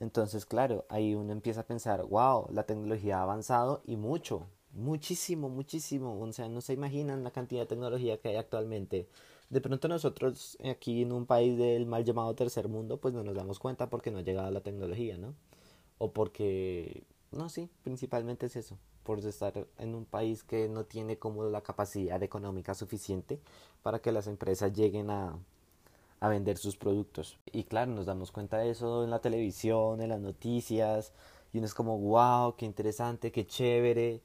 Entonces, 0.00 0.46
claro, 0.46 0.84
ahí 0.88 1.14
uno 1.14 1.32
empieza 1.32 1.60
a 1.60 1.66
pensar, 1.66 2.04
wow, 2.04 2.48
la 2.52 2.64
tecnología 2.64 3.18
ha 3.18 3.22
avanzado 3.22 3.82
y 3.86 3.96
mucho, 3.96 4.46
muchísimo, 4.72 5.48
muchísimo. 5.48 6.20
O 6.20 6.32
sea, 6.32 6.48
no 6.48 6.60
se 6.60 6.72
imaginan 6.72 7.24
la 7.24 7.30
cantidad 7.30 7.62
de 7.62 7.66
tecnología 7.66 8.18
que 8.18 8.30
hay 8.30 8.36
actualmente. 8.36 9.06
De 9.52 9.60
pronto 9.60 9.86
nosotros 9.86 10.56
aquí 10.64 11.02
en 11.02 11.12
un 11.12 11.26
país 11.26 11.58
del 11.58 11.84
mal 11.84 12.04
llamado 12.04 12.34
tercer 12.34 12.68
mundo, 12.68 12.96
pues 12.96 13.12
no 13.12 13.22
nos 13.22 13.34
damos 13.34 13.58
cuenta 13.58 13.90
porque 13.90 14.10
no 14.10 14.16
ha 14.16 14.22
llegado 14.22 14.50
la 14.50 14.62
tecnología, 14.62 15.18
¿no? 15.18 15.34
O 15.98 16.10
porque, 16.12 17.02
no, 17.32 17.50
sí, 17.50 17.68
principalmente 17.82 18.46
es 18.46 18.56
eso, 18.56 18.78
por 19.02 19.18
estar 19.18 19.66
en 19.76 19.94
un 19.94 20.06
país 20.06 20.42
que 20.42 20.70
no 20.70 20.86
tiene 20.86 21.18
como 21.18 21.44
la 21.44 21.60
capacidad 21.60 22.22
económica 22.22 22.72
suficiente 22.72 23.40
para 23.82 23.98
que 23.98 24.10
las 24.10 24.26
empresas 24.26 24.72
lleguen 24.72 25.10
a, 25.10 25.38
a 26.20 26.28
vender 26.30 26.56
sus 26.56 26.78
productos. 26.78 27.36
Y 27.52 27.64
claro, 27.64 27.92
nos 27.92 28.06
damos 28.06 28.32
cuenta 28.32 28.56
de 28.56 28.70
eso 28.70 29.04
en 29.04 29.10
la 29.10 29.20
televisión, 29.20 30.00
en 30.00 30.08
las 30.08 30.20
noticias, 30.20 31.12
y 31.52 31.58
uno 31.58 31.66
es 31.66 31.74
como, 31.74 31.98
wow, 31.98 32.56
qué 32.56 32.64
interesante, 32.64 33.30
qué 33.30 33.46
chévere. 33.46 34.22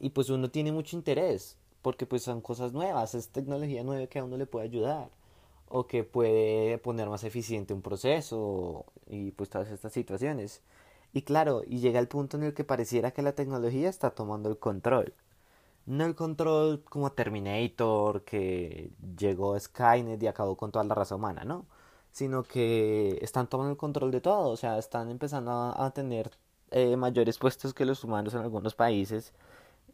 Y 0.00 0.10
pues 0.10 0.28
uno 0.28 0.50
tiene 0.50 0.70
mucho 0.70 0.96
interés, 0.96 1.56
porque 1.86 2.04
pues 2.04 2.22
son 2.24 2.40
cosas 2.40 2.72
nuevas, 2.72 3.14
es 3.14 3.28
tecnología 3.28 3.84
nueva 3.84 4.08
que 4.08 4.18
a 4.18 4.24
uno 4.24 4.36
le 4.36 4.46
puede 4.46 4.64
ayudar, 4.66 5.08
o 5.68 5.86
que 5.86 6.02
puede 6.02 6.78
poner 6.78 7.08
más 7.08 7.22
eficiente 7.22 7.74
un 7.74 7.80
proceso, 7.82 8.86
y 9.06 9.30
pues 9.30 9.50
todas 9.50 9.70
estas 9.70 9.92
situaciones. 9.92 10.62
Y 11.12 11.22
claro, 11.22 11.62
y 11.64 11.78
llega 11.78 12.00
el 12.00 12.08
punto 12.08 12.38
en 12.38 12.42
el 12.42 12.54
que 12.54 12.64
pareciera 12.64 13.12
que 13.12 13.22
la 13.22 13.34
tecnología 13.34 13.88
está 13.88 14.10
tomando 14.10 14.48
el 14.48 14.58
control 14.58 15.14
no 15.86 16.04
el 16.04 16.14
control 16.16 16.82
como 16.84 17.12
Terminator 17.12 18.24
que 18.24 18.90
llegó 19.16 19.58
Skynet 19.58 20.22
y 20.22 20.26
acabó 20.26 20.56
con 20.56 20.72
toda 20.72 20.84
la 20.84 20.94
raza 20.96 21.14
humana, 21.14 21.44
¿no? 21.44 21.66
Sino 22.10 22.42
que 22.42 23.18
están 23.22 23.46
tomando 23.48 23.70
el 23.72 23.76
control 23.78 24.10
de 24.10 24.20
todo, 24.20 24.48
o 24.50 24.56
sea, 24.56 24.78
están 24.78 25.10
empezando 25.10 25.52
a, 25.52 25.90
tener 25.92 26.32
eh, 26.72 26.96
mayores 26.96 27.38
puestos 27.38 27.74
que 27.74 27.84
los 27.84 28.02
humanos 28.04 28.34
en 28.34 28.40
algunos 28.40 28.74
países 28.74 29.32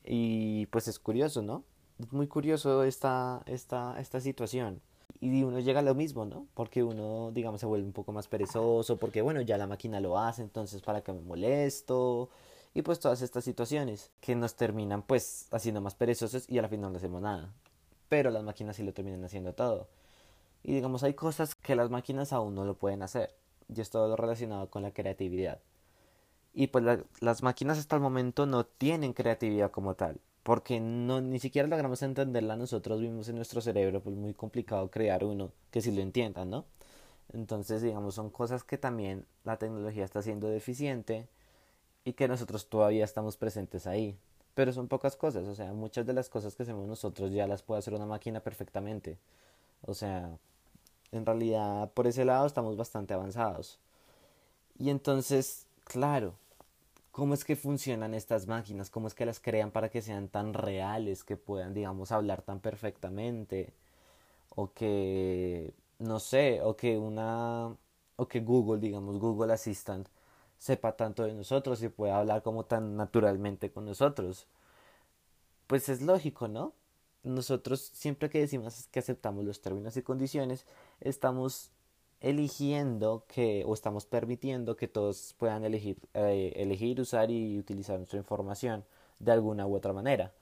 y 0.04 0.66
pues 0.66 0.88
es 0.88 0.98
curioso, 0.98 1.42
¿no? 1.42 1.64
Muy 2.10 2.26
curioso 2.26 2.84
esta, 2.84 3.42
esta, 3.46 4.00
esta 4.00 4.20
situación. 4.20 4.80
Y 5.20 5.44
uno 5.44 5.60
llega 5.60 5.80
a 5.80 5.82
lo 5.82 5.94
mismo, 5.94 6.24
¿no? 6.24 6.46
Porque 6.54 6.82
uno, 6.82 7.30
digamos, 7.32 7.60
se 7.60 7.66
vuelve 7.66 7.86
un 7.86 7.92
poco 7.92 8.12
más 8.12 8.28
perezoso, 8.28 8.96
porque 8.98 9.22
bueno, 9.22 9.40
ya 9.40 9.56
la 9.56 9.66
máquina 9.66 10.00
lo 10.00 10.18
hace, 10.18 10.42
entonces 10.42 10.82
para 10.82 11.02
qué 11.02 11.12
me 11.12 11.20
molesto, 11.20 12.28
y 12.74 12.82
pues 12.82 13.00
todas 13.00 13.22
estas 13.22 13.44
situaciones 13.44 14.10
que 14.20 14.34
nos 14.34 14.54
terminan 14.56 15.02
pues 15.02 15.46
haciendo 15.50 15.80
más 15.80 15.94
perezosos 15.94 16.48
y 16.48 16.58
al 16.58 16.68
final 16.68 16.92
no 16.92 16.98
hacemos 16.98 17.20
nada. 17.22 17.52
Pero 18.08 18.30
las 18.30 18.42
máquinas 18.42 18.76
sí 18.76 18.82
lo 18.82 18.92
terminan 18.92 19.24
haciendo 19.24 19.52
todo. 19.54 19.88
Y 20.62 20.74
digamos, 20.74 21.02
hay 21.02 21.14
cosas 21.14 21.54
que 21.54 21.76
las 21.76 21.90
máquinas 21.90 22.32
aún 22.32 22.54
no 22.54 22.64
lo 22.64 22.74
pueden 22.74 23.02
hacer. 23.02 23.34
Y 23.74 23.80
es 23.80 23.90
todo 23.90 24.08
lo 24.08 24.16
relacionado 24.16 24.70
con 24.70 24.82
la 24.82 24.92
creatividad. 24.92 25.60
Y 26.54 26.68
pues 26.68 26.84
las 27.20 27.42
máquinas 27.42 27.78
hasta 27.78 27.96
el 27.96 28.02
momento 28.02 28.46
no 28.46 28.64
tienen 28.64 29.12
creatividad 29.12 29.70
como 29.70 29.94
tal. 29.94 30.20
Porque 30.42 30.80
no, 30.80 31.20
ni 31.20 31.38
siquiera 31.38 31.68
logramos 31.68 32.02
entenderla 32.02 32.56
nosotros 32.56 33.00
vimos 33.00 33.28
en 33.28 33.36
nuestro 33.36 33.60
cerebro. 33.60 34.00
Pues 34.02 34.16
muy 34.16 34.34
complicado 34.34 34.90
crear 34.90 35.24
uno 35.24 35.52
que 35.70 35.80
sí 35.80 35.92
lo 35.92 36.02
entiendan, 36.02 36.50
¿no? 36.50 36.64
Entonces, 37.32 37.82
digamos, 37.82 38.14
son 38.14 38.30
cosas 38.30 38.64
que 38.64 38.78
también 38.78 39.24
la 39.44 39.56
tecnología 39.58 40.04
está 40.04 40.22
siendo 40.22 40.48
deficiente 40.48 41.28
y 42.04 42.14
que 42.14 42.28
nosotros 42.28 42.68
todavía 42.68 43.04
estamos 43.04 43.36
presentes 43.36 43.86
ahí. 43.86 44.16
Pero 44.54 44.72
son 44.72 44.88
pocas 44.88 45.16
cosas, 45.16 45.46
o 45.46 45.54
sea, 45.54 45.72
muchas 45.72 46.06
de 46.06 46.12
las 46.12 46.28
cosas 46.28 46.54
que 46.54 46.64
hacemos 46.64 46.86
nosotros 46.86 47.32
ya 47.32 47.46
las 47.46 47.62
puede 47.62 47.78
hacer 47.78 47.94
una 47.94 48.06
máquina 48.06 48.40
perfectamente. 48.40 49.18
O 49.86 49.94
sea, 49.94 50.36
en 51.12 51.26
realidad 51.26 51.90
por 51.92 52.06
ese 52.06 52.24
lado 52.24 52.46
estamos 52.46 52.76
bastante 52.76 53.14
avanzados. 53.14 53.78
Y 54.78 54.90
entonces, 54.90 55.66
claro, 55.84 56.34
¿cómo 57.12 57.34
es 57.34 57.44
que 57.44 57.56
funcionan 57.56 58.14
estas 58.14 58.46
máquinas? 58.48 58.90
¿Cómo 58.90 59.08
es 59.08 59.14
que 59.14 59.26
las 59.26 59.40
crean 59.40 59.70
para 59.70 59.90
que 59.90 60.02
sean 60.02 60.28
tan 60.28 60.54
reales, 60.54 61.24
que 61.24 61.36
puedan, 61.36 61.74
digamos, 61.74 62.12
hablar 62.12 62.42
tan 62.42 62.60
perfectamente? 62.60 63.74
O 64.56 64.72
que, 64.72 65.74
no 65.98 66.20
sé, 66.20 66.62
o 66.62 66.76
que 66.76 66.98
una, 66.98 67.76
o 68.16 68.28
que 68.28 68.40
Google, 68.40 68.80
digamos, 68.80 69.18
Google 69.20 69.52
Assistant, 69.54 70.08
sepa 70.58 70.96
tanto 70.96 71.24
de 71.24 71.34
nosotros 71.34 71.82
y 71.82 71.88
pueda 71.88 72.18
hablar 72.18 72.42
como 72.42 72.64
tan 72.66 72.96
naturalmente 72.96 73.72
con 73.72 73.84
nosotros. 73.86 74.46
Pues 75.66 75.88
es 75.88 76.02
lógico, 76.02 76.48
¿no? 76.48 76.72
Nosotros 77.24 77.80
siempre 77.94 78.30
que 78.30 78.40
decimos 78.40 78.88
que 78.90 79.00
aceptamos 79.00 79.44
los 79.44 79.60
términos 79.60 79.96
y 79.96 80.02
condiciones, 80.02 80.66
estamos 81.00 81.70
eligiendo 82.22 83.24
que 83.28 83.64
o 83.66 83.74
estamos 83.74 84.06
permitiendo 84.06 84.76
que 84.76 84.88
todos 84.88 85.34
puedan 85.38 85.64
elegir, 85.64 85.98
eh, 86.14 86.52
elegir, 86.56 87.00
usar 87.00 87.30
y 87.30 87.58
utilizar 87.58 87.98
nuestra 87.98 88.18
información 88.18 88.84
de 89.18 89.32
alguna 89.32 89.66
u 89.66 89.74
otra 89.74 89.92
manera. 89.92 90.32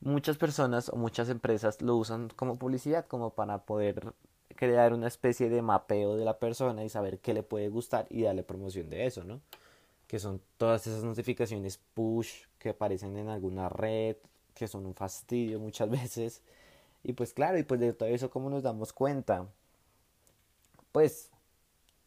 Muchas 0.00 0.38
personas 0.38 0.88
o 0.88 0.96
muchas 0.96 1.28
empresas 1.28 1.82
lo 1.82 1.96
usan 1.96 2.30
como 2.34 2.56
publicidad, 2.56 3.06
como 3.06 3.30
para 3.30 3.58
poder 3.58 4.14
crear 4.56 4.92
una 4.94 5.06
especie 5.08 5.50
de 5.50 5.60
mapeo 5.62 6.16
de 6.16 6.24
la 6.24 6.38
persona 6.38 6.82
y 6.84 6.88
saber 6.88 7.18
qué 7.18 7.34
le 7.34 7.42
puede 7.42 7.68
gustar 7.68 8.06
y 8.10 8.22
darle 8.22 8.42
promoción 8.42 8.88
de 8.90 9.06
eso, 9.06 9.22
¿no? 9.22 9.40
Que 10.06 10.18
son 10.18 10.40
todas 10.56 10.86
esas 10.86 11.04
notificaciones 11.04 11.78
push 11.94 12.44
que 12.58 12.70
aparecen 12.70 13.16
en 13.18 13.28
alguna 13.28 13.68
red, 13.68 14.16
que 14.54 14.66
son 14.66 14.86
un 14.86 14.94
fastidio 14.94 15.60
muchas 15.60 15.90
veces. 15.90 16.42
Y 17.04 17.12
pues 17.12 17.32
claro, 17.34 17.58
y 17.58 17.64
pues 17.64 17.80
de 17.80 17.92
todo 17.92 18.08
eso, 18.08 18.30
¿cómo 18.30 18.50
nos 18.50 18.62
damos 18.62 18.92
cuenta? 18.92 19.46
Pues, 20.92 21.30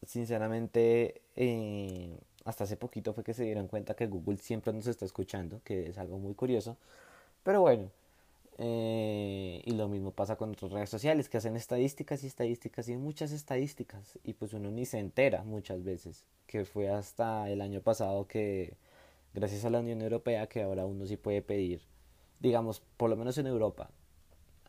sinceramente, 0.06 1.22
eh, 1.36 2.18
hasta 2.44 2.64
hace 2.64 2.76
poquito 2.76 3.12
fue 3.14 3.24
que 3.24 3.34
se 3.34 3.44
dieron 3.44 3.68
cuenta 3.68 3.94
que 3.94 4.06
Google 4.06 4.38
siempre 4.38 4.72
nos 4.72 4.86
está 4.86 5.04
escuchando, 5.04 5.60
que 5.64 5.88
es 5.90 5.98
algo 5.98 6.18
muy 6.18 6.34
curioso. 6.34 6.76
Pero 7.44 7.62
bueno, 7.62 7.90
eh, 8.58 9.62
y 9.64 9.72
lo 9.72 9.88
mismo 9.88 10.12
pasa 10.12 10.36
con 10.36 10.50
otras 10.50 10.72
redes 10.72 10.90
sociales 10.90 11.28
que 11.28 11.38
hacen 11.38 11.56
estadísticas 11.56 12.22
y 12.22 12.26
estadísticas 12.26 12.88
y 12.88 12.96
muchas 12.96 13.32
estadísticas 13.32 14.18
y 14.24 14.34
pues 14.34 14.52
uno 14.52 14.70
ni 14.70 14.84
se 14.86 14.98
entera 14.98 15.42
muchas 15.42 15.82
veces 15.84 16.26
que 16.46 16.64
fue 16.66 16.90
hasta 16.90 17.48
el 17.50 17.62
año 17.62 17.80
pasado 17.80 18.28
que 18.28 18.76
gracias 19.34 19.64
a 19.64 19.70
la 19.70 19.80
Unión 19.80 20.02
Europea 20.02 20.48
que 20.48 20.62
ahora 20.62 20.84
uno 20.86 21.06
sí 21.06 21.16
puede 21.16 21.40
pedir 21.42 21.80
digamos 22.40 22.82
por 22.98 23.08
lo 23.10 23.16
menos 23.16 23.38
en 23.38 23.46
Europa 23.46 23.90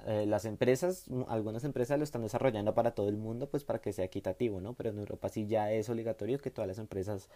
eh, 0.05 0.25
las 0.27 0.45
empresas 0.45 1.05
algunas 1.27 1.63
empresas 1.63 1.97
lo 1.97 2.03
están 2.03 2.21
desarrollando 2.21 2.73
para 2.73 2.91
todo 2.91 3.09
el 3.09 3.17
mundo 3.17 3.49
pues 3.49 3.63
para 3.63 3.79
que 3.79 3.93
sea 3.93 4.05
equitativo 4.05 4.61
no 4.61 4.73
pero 4.73 4.89
en 4.89 4.99
Europa 4.99 5.29
sí 5.29 5.47
ya 5.47 5.71
es 5.71 5.89
obligatorio 5.89 6.39
que 6.39 6.51
todas 6.51 6.67
las 6.67 6.79
empresas 6.79 7.29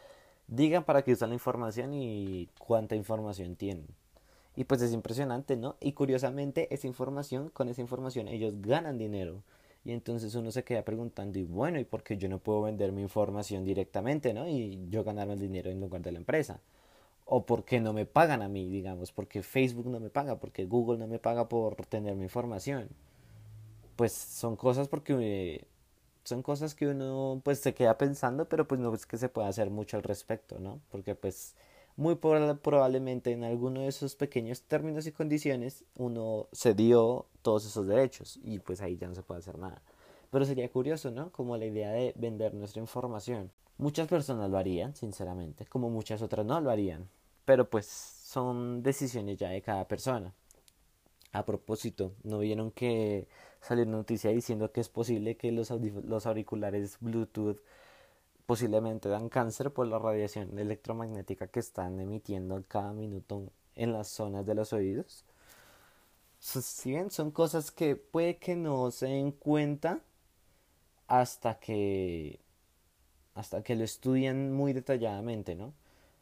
digan 0.48 0.84
para 0.84 1.04
qué 1.04 1.14
usan 1.14 1.30
la 1.30 1.36
información 1.36 1.94
y 1.94 2.50
cuánta 2.60 2.96
información 2.96 3.56
tienen 3.56 3.88
y 4.58 4.64
pues 4.64 4.82
es 4.82 4.92
impresionante, 4.92 5.56
¿no? 5.56 5.78
Y 5.80 5.94
curiosamente, 5.94 6.74
esa 6.74 6.88
información, 6.88 7.50
con 7.50 7.70
esa 7.70 7.80
información 7.82 8.28
ellos 8.28 8.56
ganan 8.60 8.98
dinero. 8.98 9.44
Y 9.86 9.92
entonces 9.92 10.34
uno 10.36 10.52
se 10.52 10.64
queda 10.64 10.84
preguntando, 10.84 11.38
y 11.40 11.44
bueno, 11.44 11.80
¿y 11.80 11.86
por 11.86 12.04
qué 12.04 12.18
yo 12.18 12.28
no 12.28 12.40
puedo 12.40 12.64
vender 12.64 12.92
mi 12.92 13.04
información 13.04 13.64
directamente, 13.64 14.34
¿no? 14.34 14.48
Y 14.50 14.88
yo 14.90 15.04
ganarme 15.04 15.34
el 15.34 15.40
dinero 15.40 15.70
en 15.70 15.80
lugar 15.80 16.02
de 16.02 16.12
la 16.12 16.18
empresa. 16.18 16.60
O 17.30 17.46
por 17.46 17.66
qué 17.66 17.80
no 17.82 17.94
me 17.94 18.06
pagan 18.06 18.42
a 18.42 18.48
mí, 18.48 18.70
digamos, 18.70 19.12
porque 19.12 19.44
Facebook 19.44 19.88
no 19.88 20.00
me 20.00 20.10
paga, 20.10 20.40
porque 20.40 20.66
Google 20.66 20.98
no 20.98 21.08
me 21.08 21.20
paga 21.20 21.50
por 21.50 21.76
tener 21.86 22.16
mi 22.16 22.24
información. 22.24 22.90
Pues 23.98 24.14
son 24.14 24.56
cosas 24.56 24.88
porque 24.88 25.68
son 26.24 26.42
cosas 26.42 26.74
que 26.76 26.88
uno 26.88 27.42
pues 27.44 27.60
se 27.60 27.74
queda 27.74 27.98
pensando, 27.98 28.48
pero 28.48 28.68
pues 28.68 28.80
no 28.80 28.94
es 28.94 29.06
que 29.06 29.18
se 29.18 29.30
pueda 29.30 29.48
hacer 29.50 29.70
mucho 29.70 29.98
al 29.98 30.04
respecto, 30.04 30.60
¿no? 30.60 30.80
Porque 30.90 31.16
pues 31.16 31.56
muy 31.96 32.16
probablemente 32.16 33.32
en 33.32 33.44
alguno 33.44 33.82
de 33.82 33.88
esos 33.88 34.16
pequeños 34.16 34.62
términos 34.62 35.08
y 35.08 35.12
condiciones 35.12 35.84
uno 35.96 36.48
cedió 36.54 37.26
todos 37.42 37.66
esos 37.66 37.88
derechos 37.88 38.40
y 38.44 38.60
pues 38.60 38.82
ahí 38.82 38.98
ya 38.98 39.08
no 39.08 39.16
se 39.16 39.24
puede 39.24 39.40
hacer 39.40 39.58
nada. 39.58 39.82
Pero 40.30 40.46
sería 40.46 40.70
curioso, 40.70 41.12
¿no? 41.12 41.32
Como 41.32 41.58
la 41.58 41.66
idea 41.66 41.92
de 41.92 42.14
vender 42.16 42.54
nuestra 42.54 42.82
información. 42.82 43.52
Muchas 43.78 44.08
personas 44.08 44.50
lo 44.50 44.58
harían, 44.58 44.96
sinceramente, 44.96 45.66
como 45.68 45.90
muchas 45.90 46.22
otras 46.22 46.46
no 46.46 46.60
lo 46.60 46.72
harían. 46.72 47.08
Pero 47.46 47.70
pues 47.70 47.86
son 47.86 48.82
decisiones 48.84 49.38
ya 49.38 49.50
de 49.50 49.62
cada 49.62 49.88
persona. 49.88 50.34
A 51.32 51.46
propósito, 51.46 52.14
¿no 52.24 52.40
vieron 52.40 52.72
que 52.72 53.28
salió 53.62 53.84
una 53.84 53.98
noticia 53.98 54.32
diciendo 54.32 54.72
que 54.72 54.82
es 54.82 54.90
posible 54.90 55.38
que 55.38 55.52
los, 55.52 55.70
los 55.70 56.26
auriculares 56.26 56.98
Bluetooth 57.00 57.60
posiblemente 58.46 59.10
dan 59.10 59.30
cáncer 59.30 59.72
por 59.72 59.88
la 59.88 60.00
radiación 60.00 60.58
electromagnética 60.58 61.48
que 61.48 61.60
están 61.60 62.00
emitiendo 62.00 62.64
cada 62.68 62.94
minuto 62.94 63.52
en 63.76 63.94
las 63.94 64.08
zonas 64.08 64.46
de 64.46 64.56
los 64.56 64.74
oídos? 64.74 65.26
Si 66.40 66.92
bien 66.92 67.12
son 67.12 67.32
cosas 67.32 67.72
que 67.72 67.96
puede 67.96 68.38
que 68.38 68.56
no 68.56 68.90
se 68.92 69.08
den 69.08 69.32
cuenta 69.32 70.00
hasta 71.08 71.60
que 71.60 72.40
hasta 73.38 73.62
que 73.64 73.76
lo 73.76 73.84
estudian 73.84 74.52
muy 74.52 74.74
detalladamente, 74.74 75.56
¿no? 75.56 75.74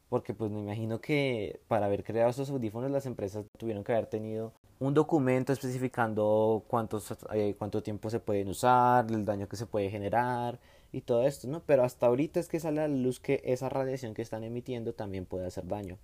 Porque 0.08 0.34
pues 0.34 0.50
me 0.50 0.60
imagino 0.60 1.00
que 1.00 1.60
para 1.66 1.86
haber 1.86 2.04
creado 2.04 2.30
esos 2.30 2.50
audífonos 2.50 2.90
las 2.90 3.06
empresas 3.06 3.44
tuvieron 3.58 3.82
que 3.82 3.92
haber 3.92 4.06
tenido 4.06 4.52
un 4.78 4.94
documento 4.94 5.52
especificando 5.52 6.64
cuántos, 6.68 7.16
eh, 7.32 7.54
cuánto 7.58 7.82
tiempo 7.82 8.10
se 8.10 8.20
pueden 8.20 8.48
usar, 8.48 9.06
el 9.10 9.24
daño 9.24 9.48
que 9.48 9.56
se 9.56 9.66
puede 9.66 9.90
generar 9.90 10.60
y 10.92 11.00
todo 11.00 11.26
esto, 11.26 11.48
¿no? 11.48 11.62
Pero 11.66 11.84
hasta 11.84 12.06
ahorita 12.06 12.38
es 12.38 12.48
que 12.48 12.60
sale 12.60 12.82
a 12.82 12.88
la 12.88 12.94
luz 12.94 13.18
que 13.18 13.42
esa 13.44 13.68
radiación 13.68 14.14
que 14.14 14.22
están 14.22 14.44
emitiendo 14.44 14.92
también 14.92 15.24
puede 15.24 15.46
hacer 15.46 15.66
daño. 15.66 15.98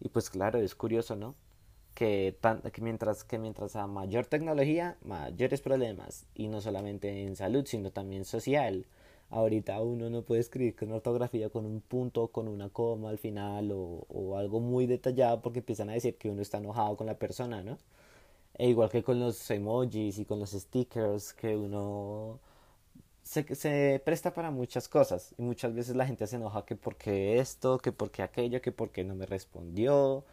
Y 0.00 0.08
pues 0.08 0.30
claro, 0.30 0.58
es 0.58 0.74
curioso, 0.74 1.16
¿no? 1.16 1.34
Que, 1.94 2.36
tan, 2.40 2.62
que, 2.62 2.80
mientras, 2.82 3.24
que 3.24 3.38
mientras 3.38 3.76
a 3.76 3.86
mayor 3.86 4.26
tecnología, 4.26 4.96
mayores 5.02 5.60
problemas. 5.60 6.26
Y 6.34 6.48
no 6.48 6.60
solamente 6.60 7.24
en 7.24 7.36
salud, 7.36 7.64
sino 7.66 7.90
también 7.90 8.24
social. 8.24 8.86
Ahorita 9.30 9.80
uno 9.80 10.10
no 10.10 10.22
puede 10.22 10.40
escribir 10.40 10.76
con 10.76 10.92
ortografía 10.92 11.50
con 11.50 11.66
un 11.66 11.80
punto, 11.80 12.28
con 12.28 12.48
una 12.48 12.68
coma 12.70 13.10
al 13.10 13.18
final 13.18 13.70
o, 13.72 14.06
o 14.08 14.36
algo 14.36 14.60
muy 14.60 14.86
detallado 14.86 15.40
porque 15.42 15.60
empiezan 15.60 15.90
a 15.90 15.94
decir 15.94 16.16
que 16.18 16.30
uno 16.30 16.42
está 16.42 16.58
enojado 16.58 16.96
con 16.96 17.06
la 17.06 17.18
persona, 17.18 17.62
¿no? 17.62 17.78
E 18.58 18.68
igual 18.68 18.90
que 18.90 19.02
con 19.02 19.20
los 19.20 19.50
emojis 19.50 20.18
y 20.18 20.24
con 20.24 20.38
los 20.40 20.50
stickers 20.52 21.32
que 21.34 21.56
uno 21.56 22.40
se, 23.22 23.54
se 23.54 24.02
presta 24.04 24.34
para 24.34 24.50
muchas 24.50 24.88
cosas 24.88 25.34
y 25.38 25.42
muchas 25.42 25.74
veces 25.74 25.96
la 25.96 26.06
gente 26.06 26.26
se 26.26 26.36
enoja 26.36 26.64
que 26.64 26.76
porque 26.76 27.38
esto, 27.38 27.78
que 27.78 27.92
porque 27.92 28.22
aquello, 28.22 28.60
que 28.60 28.72
porque 28.72 29.04
no 29.04 29.14
me 29.14 29.26
respondió. 29.26 30.24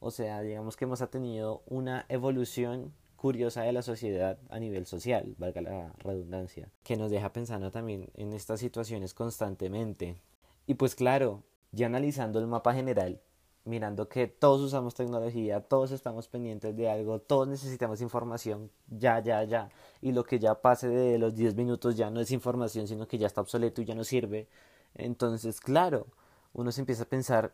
O 0.00 0.10
sea, 0.10 0.40
digamos 0.42 0.76
que 0.76 0.84
hemos 0.84 1.00
tenido 1.10 1.62
una 1.68 2.06
evolución 2.08 2.92
curiosa 3.22 3.62
de 3.62 3.72
la 3.72 3.82
sociedad 3.82 4.36
a 4.50 4.58
nivel 4.58 4.84
social, 4.84 5.36
valga 5.38 5.60
la 5.60 5.92
redundancia, 5.98 6.68
que 6.82 6.96
nos 6.96 7.08
deja 7.08 7.32
pensando 7.32 7.70
también 7.70 8.10
en 8.14 8.32
estas 8.32 8.58
situaciones 8.58 9.14
constantemente. 9.14 10.20
Y 10.66 10.74
pues 10.74 10.96
claro, 10.96 11.44
ya 11.70 11.86
analizando 11.86 12.40
el 12.40 12.48
mapa 12.48 12.74
general, 12.74 13.20
mirando 13.64 14.08
que 14.08 14.26
todos 14.26 14.60
usamos 14.60 14.96
tecnología, 14.96 15.60
todos 15.60 15.92
estamos 15.92 16.26
pendientes 16.26 16.76
de 16.76 16.90
algo, 16.90 17.20
todos 17.20 17.46
necesitamos 17.46 18.00
información 18.00 18.72
ya, 18.88 19.20
ya, 19.20 19.44
ya. 19.44 19.70
Y 20.00 20.10
lo 20.10 20.24
que 20.24 20.40
ya 20.40 20.60
pase 20.60 20.88
de 20.88 21.16
los 21.16 21.36
10 21.36 21.54
minutos 21.54 21.96
ya 21.96 22.10
no 22.10 22.18
es 22.18 22.32
información, 22.32 22.88
sino 22.88 23.06
que 23.06 23.18
ya 23.18 23.28
está 23.28 23.40
obsoleto 23.40 23.82
y 23.82 23.84
ya 23.84 23.94
no 23.94 24.02
sirve. 24.02 24.48
Entonces, 24.96 25.60
claro, 25.60 26.08
uno 26.54 26.72
se 26.72 26.80
empieza 26.80 27.04
a 27.04 27.08
pensar, 27.08 27.52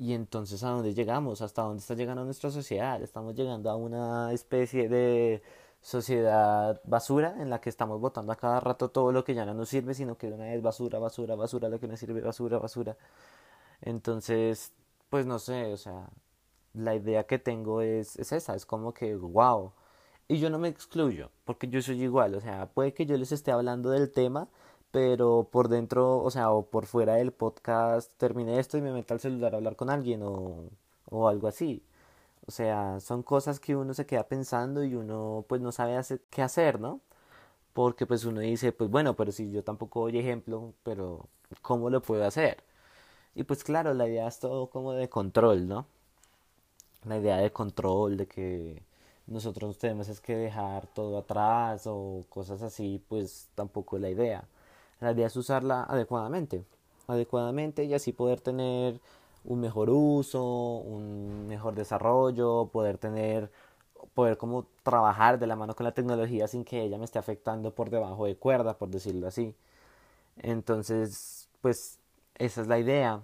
y 0.00 0.14
entonces, 0.14 0.64
¿a 0.64 0.70
dónde 0.70 0.94
llegamos? 0.94 1.42
¿Hasta 1.42 1.60
dónde 1.60 1.80
está 1.80 1.92
llegando 1.94 2.24
nuestra 2.24 2.50
sociedad? 2.50 3.02
Estamos 3.02 3.34
llegando 3.34 3.68
a 3.68 3.76
una 3.76 4.32
especie 4.32 4.88
de 4.88 5.42
sociedad 5.82 6.80
basura 6.84 7.36
en 7.38 7.50
la 7.50 7.60
que 7.60 7.68
estamos 7.68 8.00
botando 8.00 8.32
a 8.32 8.36
cada 8.36 8.60
rato 8.60 8.88
todo 8.90 9.12
lo 9.12 9.24
que 9.24 9.34
ya 9.34 9.44
no 9.44 9.52
nos 9.52 9.68
sirve, 9.68 9.92
sino 9.92 10.16
que 10.16 10.28
de 10.28 10.34
una 10.36 10.44
vez 10.44 10.62
basura, 10.62 10.98
basura, 10.98 11.34
basura, 11.34 11.68
lo 11.68 11.78
que 11.78 11.86
nos 11.86 12.00
sirve, 12.00 12.22
basura, 12.22 12.58
basura. 12.58 12.96
Entonces, 13.82 14.72
pues 15.10 15.26
no 15.26 15.38
sé, 15.38 15.70
o 15.72 15.76
sea, 15.76 16.08
la 16.72 16.94
idea 16.94 17.24
que 17.26 17.38
tengo 17.38 17.82
es, 17.82 18.16
es 18.18 18.32
esa, 18.32 18.54
es 18.54 18.64
como 18.64 18.94
que, 18.94 19.14
wow. 19.14 19.72
Y 20.28 20.38
yo 20.38 20.48
no 20.48 20.58
me 20.58 20.68
excluyo, 20.68 21.30
porque 21.44 21.68
yo 21.68 21.82
soy 21.82 22.02
igual, 22.02 22.34
o 22.36 22.40
sea, 22.40 22.70
puede 22.72 22.94
que 22.94 23.04
yo 23.04 23.18
les 23.18 23.32
esté 23.32 23.52
hablando 23.52 23.90
del 23.90 24.10
tema, 24.12 24.48
pero 24.90 25.48
por 25.50 25.68
dentro, 25.68 26.22
o 26.22 26.30
sea, 26.30 26.50
o 26.52 26.66
por 26.66 26.86
fuera 26.86 27.14
del 27.14 27.32
podcast 27.32 28.12
termine 28.18 28.58
esto 28.58 28.78
y 28.78 28.82
me 28.82 28.92
meta 28.92 29.14
al 29.14 29.20
celular 29.20 29.54
a 29.54 29.58
hablar 29.58 29.76
con 29.76 29.90
alguien 29.90 30.22
o, 30.22 30.64
o 31.10 31.28
algo 31.28 31.48
así. 31.48 31.82
O 32.46 32.50
sea, 32.52 33.00
son 33.00 33.22
cosas 33.22 33.60
que 33.60 33.76
uno 33.76 33.94
se 33.94 34.06
queda 34.06 34.24
pensando 34.28 34.84
y 34.84 34.94
uno 34.94 35.44
pues 35.48 35.60
no 35.60 35.72
sabe 35.72 35.96
hacer, 35.96 36.20
qué 36.30 36.42
hacer, 36.42 36.80
¿no? 36.80 37.00
Porque 37.74 38.06
pues 38.06 38.24
uno 38.24 38.40
dice, 38.40 38.72
pues 38.72 38.90
bueno, 38.90 39.16
pero 39.16 39.32
si 39.32 39.50
yo 39.52 39.64
tampoco 39.64 40.02
doy 40.02 40.18
ejemplo, 40.18 40.74
pero 40.84 41.26
¿cómo 41.62 41.90
lo 41.90 42.02
puedo 42.02 42.24
hacer? 42.26 42.64
Y 43.34 43.44
pues 43.44 43.64
claro, 43.64 43.94
la 43.94 44.08
idea 44.08 44.28
es 44.28 44.38
todo 44.40 44.68
como 44.70 44.92
de 44.94 45.08
control, 45.08 45.68
¿no? 45.68 45.86
La 47.04 47.16
idea 47.18 47.36
de 47.38 47.50
control, 47.52 48.16
de 48.16 48.26
que 48.26 48.82
nosotros 49.26 49.78
tenemos 49.78 50.08
es 50.08 50.20
que 50.20 50.36
dejar 50.36 50.86
todo 50.88 51.18
atrás 51.18 51.84
o 51.86 52.24
cosas 52.28 52.62
así, 52.62 53.02
pues 53.08 53.48
tampoco 53.54 53.96
es 53.96 54.02
la 54.02 54.10
idea. 54.10 54.44
La 55.00 55.12
idea 55.12 55.26
es 55.26 55.36
usarla 55.36 55.84
adecuadamente, 55.84 56.64
adecuadamente 57.08 57.84
y 57.84 57.94
así 57.94 58.12
poder 58.12 58.40
tener 58.40 59.00
un 59.44 59.60
mejor 59.60 59.90
uso, 59.90 60.42
un 60.44 61.46
mejor 61.48 61.74
desarrollo, 61.74 62.68
poder 62.72 62.98
tener, 62.98 63.50
poder 64.14 64.36
como 64.38 64.66
trabajar 64.82 65.38
de 65.38 65.46
la 65.46 65.56
mano 65.56 65.74
con 65.76 65.84
la 65.84 65.92
tecnología 65.94 66.48
sin 66.48 66.64
que 66.64 66.82
ella 66.82 66.98
me 66.98 67.04
esté 67.06 67.18
afectando 67.18 67.74
por 67.74 67.90
debajo 67.90 68.26
de 68.26 68.36
cuerda, 68.36 68.78
por 68.78 68.90
decirlo 68.90 69.28
así. 69.28 69.54
Entonces, 70.38 71.48
pues 71.62 71.98
esa 72.38 72.62
es 72.62 72.68
la 72.68 72.78
idea. 72.78 73.22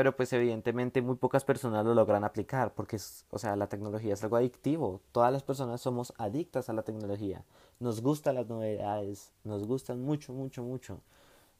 Pero 0.00 0.16
pues 0.16 0.32
evidentemente 0.32 1.02
muy 1.02 1.16
pocas 1.16 1.44
personas 1.44 1.84
lo 1.84 1.92
logran 1.92 2.24
aplicar 2.24 2.72
porque 2.72 2.96
es, 2.96 3.26
o 3.30 3.38
sea, 3.38 3.54
la 3.54 3.66
tecnología 3.66 4.14
es 4.14 4.24
algo 4.24 4.36
adictivo. 4.36 5.02
Todas 5.12 5.30
las 5.30 5.42
personas 5.42 5.82
somos 5.82 6.14
adictas 6.16 6.70
a 6.70 6.72
la 6.72 6.80
tecnología. 6.80 7.44
Nos 7.80 8.00
gustan 8.00 8.36
las 8.36 8.48
novedades, 8.48 9.30
nos 9.44 9.66
gustan 9.66 10.00
mucho, 10.00 10.32
mucho, 10.32 10.62
mucho. 10.62 11.00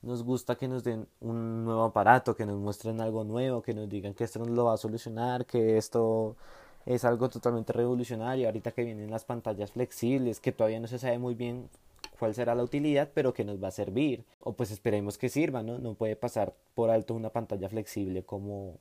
Nos 0.00 0.22
gusta 0.22 0.57
que 0.57 0.68
nos 0.68 0.85
den 0.85 1.07
un 1.20 1.66
nuevo 1.66 1.85
aparato, 1.85 2.35
que 2.35 2.46
nos 2.46 2.59
muestren 2.59 3.03
algo 3.03 3.24
nuevo, 3.24 3.61
que 3.61 3.74
nos 3.74 3.90
digan 3.90 4.14
que 4.14 4.24
esto 4.24 4.38
nos 4.38 4.48
lo 4.48 4.64
va 4.64 4.72
a 4.72 4.79
solucionar, 4.79 5.44
que 5.44 5.76
esto 5.76 6.35
es 6.87 7.05
algo 7.05 7.29
totalmente 7.29 7.74
revolucionario. 7.74 8.46
Ahorita 8.46 8.72
que 8.72 8.85
vienen 8.85 9.11
las 9.11 9.26
pantallas 9.26 9.72
flexibles, 9.72 10.40
que 10.40 10.53
todavía 10.53 10.81
no 10.81 10.87
se 10.87 10.98
sabe 10.98 11.18
muy 11.18 11.35
bien 11.35 11.68
cuál 12.20 12.35
será 12.35 12.54
la 12.54 12.62
utilidad, 12.62 13.11
pero 13.14 13.33
que 13.35 13.44
nos 13.44 13.62
va 13.62 13.68
a 13.68 13.70
servir. 13.72 14.26
O 14.40 14.52
pues 14.52 14.70
esperemos 14.70 15.18
que 15.18 15.30
sirva, 15.30 15.62
¿no? 15.62 15.78
No 15.78 15.94
puede 15.94 16.16
pasar 16.16 16.54
por 16.74 16.90
alto 16.90 17.14
una 17.14 17.30
pantalla 17.30 17.68
flexible 17.70 18.24
como 18.24 18.78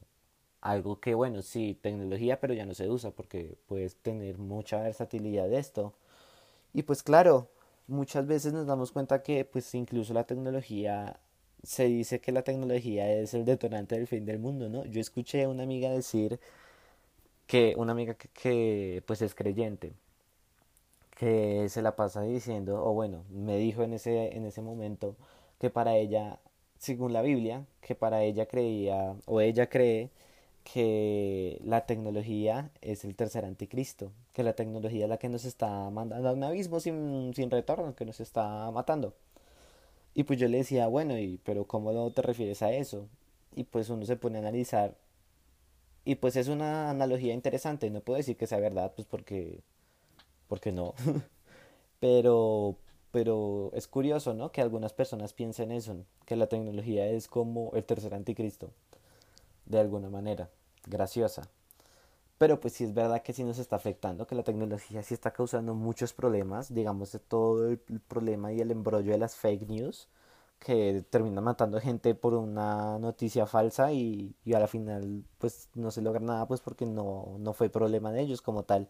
algo 0.62 1.00
que, 1.00 1.16
bueno, 1.16 1.42
sí, 1.42 1.78
tecnología, 1.82 2.40
pero 2.42 2.54
ya 2.54 2.66
no 2.66 2.74
se 2.76 2.90
usa 2.90 3.12
porque 3.12 3.58
puedes 3.68 3.96
tener 3.98 4.38
mucha 4.38 4.82
versatilidad 4.82 5.48
de 5.50 5.60
esto. 5.60 5.94
Y 6.74 6.84
pues 6.84 7.02
claro, 7.04 7.50
muchas 7.88 8.28
veces 8.28 8.54
nos 8.54 8.68
damos 8.68 8.92
cuenta 8.92 9.24
que 9.24 9.46
pues 9.46 9.74
incluso 9.76 10.14
la 10.14 10.26
tecnología 10.26 11.20
se 11.64 11.86
dice 11.86 12.20
que 12.22 12.32
la 12.34 12.44
tecnología 12.44 13.12
es 13.12 13.34
el 13.34 13.46
detonante 13.46 13.96
del 13.96 14.08
fin 14.08 14.26
del 14.26 14.40
mundo, 14.40 14.70
¿no? 14.70 14.86
Yo 14.86 15.02
escuché 15.02 15.44
a 15.44 15.50
una 15.50 15.64
amiga 15.64 15.90
decir 15.92 16.40
que 17.48 17.74
una 17.78 17.94
amiga 17.94 18.16
que, 18.16 18.30
que 18.30 19.04
pues 19.08 19.22
es 19.22 19.34
creyente 19.36 19.94
que 21.20 21.68
se 21.70 21.82
la 21.82 21.96
pasa 21.98 22.22
diciendo, 22.24 22.84
o 22.86 22.94
bueno, 22.94 23.26
me 23.30 23.58
dijo 23.58 23.84
en 23.84 23.94
ese, 23.94 24.38
en 24.38 24.46
ese 24.46 24.62
momento 24.62 25.18
que 25.60 25.70
para 25.70 25.96
ella, 25.98 26.40
según 26.78 27.14
la 27.14 27.22
Biblia, 27.22 27.66
que 27.82 27.96
para 27.96 28.24
ella 28.24 28.48
creía, 28.48 29.16
o 29.26 29.42
ella 29.42 29.70
cree 29.70 30.12
que 30.64 31.60
la 31.66 31.86
tecnología 31.86 32.72
es 32.82 33.04
el 33.06 33.16
tercer 33.16 33.46
anticristo, 33.46 34.12
que 34.34 34.44
la 34.44 34.54
tecnología 34.54 35.06
es 35.06 35.10
la 35.10 35.18
que 35.20 35.30
nos 35.30 35.46
está 35.46 35.90
mandando 35.90 36.30
a 36.30 36.34
un 36.34 36.44
abismo 36.44 36.80
sin, 36.80 37.34
sin 37.36 37.52
retorno, 37.52 37.96
que 37.96 38.06
nos 38.06 38.20
está 38.22 38.72
matando. 38.72 39.14
Y 40.14 40.24
pues 40.24 40.40
yo 40.40 40.48
le 40.48 40.60
decía, 40.60 40.88
bueno, 40.88 41.18
y, 41.20 41.40
pero 41.44 41.66
¿cómo 41.68 41.92
no 41.94 42.12
te 42.12 42.22
refieres 42.22 42.62
a 42.62 42.72
eso? 42.72 43.08
Y 43.56 43.66
pues 43.66 43.90
uno 43.90 44.06
se 44.06 44.16
pone 44.18 44.38
a 44.38 44.42
analizar. 44.42 44.96
Y 46.06 46.16
pues 46.16 46.36
es 46.36 46.48
una 46.48 46.90
analogía 46.90 47.34
interesante, 47.34 47.90
no 47.90 48.02
puedo 48.02 48.18
decir 48.18 48.38
que 48.38 48.48
sea 48.48 48.60
verdad, 48.60 48.94
pues 48.96 49.08
porque 49.08 49.62
porque 50.50 50.74
no. 50.74 50.96
pero, 52.02 52.76
pero 53.12 53.72
es 53.74 53.88
curioso, 53.88 54.34
¿no? 54.34 54.52
Que 54.52 54.62
algunas 54.62 54.94
personas 54.94 55.34
piensen 55.34 55.72
eso, 55.72 56.06
que 56.26 56.36
la 56.36 56.48
tecnología 56.48 57.08
es 57.08 57.30
como 57.30 57.72
el 57.76 57.86
tercer 57.86 58.14
anticristo, 58.14 58.72
de 59.66 59.80
alguna 59.80 60.10
manera, 60.10 60.50
graciosa. 60.88 61.44
Pero 62.38 62.60
pues 62.62 62.74
sí 62.74 62.86
es 62.86 62.94
verdad 62.94 63.22
que 63.22 63.34
sí 63.34 63.44
nos 63.44 63.60
está 63.60 63.76
afectando, 63.76 64.26
que 64.26 64.36
la 64.36 64.44
tecnología 64.44 65.04
sí 65.04 65.14
está 65.14 65.32
causando 65.32 65.76
muchos 65.76 66.14
problemas, 66.14 66.74
digamos 66.74 67.12
de 67.12 67.20
todo 67.20 67.68
el 67.70 67.80
problema 68.08 68.54
y 68.54 68.62
el 68.62 68.72
embrollo 68.72 69.12
de 69.12 69.18
las 69.18 69.36
fake 69.36 69.68
news, 69.68 70.08
que 70.60 71.04
termina 71.10 71.42
matando 71.42 71.80
gente 71.82 72.16
por 72.16 72.34
una 72.34 73.00
noticia 73.00 73.46
falsa 73.46 73.92
y, 73.94 74.36
y 74.46 74.54
a 74.54 74.60
la 74.60 74.68
final 74.68 75.24
pues 75.38 75.70
no 75.76 75.92
se 75.92 76.02
logra 76.02 76.22
nada 76.22 76.48
pues 76.48 76.62
porque 76.62 76.86
no, 76.86 77.36
no 77.40 77.54
fue 77.54 77.70
problema 77.70 78.12
de 78.12 78.22
ellos 78.22 78.42
como 78.42 78.64
tal. 78.64 78.90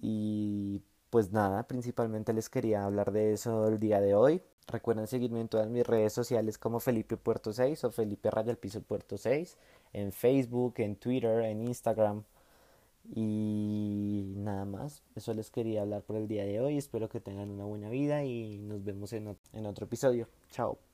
Y 0.00 0.82
pues 1.10 1.32
nada, 1.32 1.66
principalmente 1.66 2.32
les 2.32 2.48
quería 2.50 2.84
hablar 2.84 3.12
de 3.12 3.32
eso 3.32 3.68
el 3.68 3.78
día 3.78 4.00
de 4.00 4.14
hoy. 4.14 4.42
Recuerden 4.66 5.06
seguirme 5.06 5.40
en 5.40 5.48
todas 5.48 5.68
mis 5.68 5.86
redes 5.86 6.12
sociales 6.12 6.58
como 6.58 6.80
Felipe 6.80 7.16
Puerto 7.16 7.52
6 7.52 7.84
o 7.84 7.90
Felipe 7.92 8.30
Raya 8.30 8.50
el 8.50 8.58
Piso 8.58 8.80
Puerto 8.82 9.18
6, 9.18 9.56
en 9.92 10.12
Facebook, 10.12 10.74
en 10.78 10.96
Twitter, 10.96 11.40
en 11.44 11.62
Instagram. 11.62 12.24
Y 13.14 14.34
nada 14.36 14.64
más, 14.64 15.02
eso 15.14 15.34
les 15.34 15.50
quería 15.50 15.82
hablar 15.82 16.02
por 16.02 16.16
el 16.16 16.28
día 16.28 16.44
de 16.44 16.60
hoy. 16.60 16.78
Espero 16.78 17.08
que 17.08 17.20
tengan 17.20 17.50
una 17.50 17.64
buena 17.64 17.90
vida 17.90 18.24
y 18.24 18.58
nos 18.58 18.82
vemos 18.84 19.12
en, 19.12 19.36
en 19.52 19.66
otro 19.66 19.86
episodio. 19.86 20.28
Chao. 20.50 20.93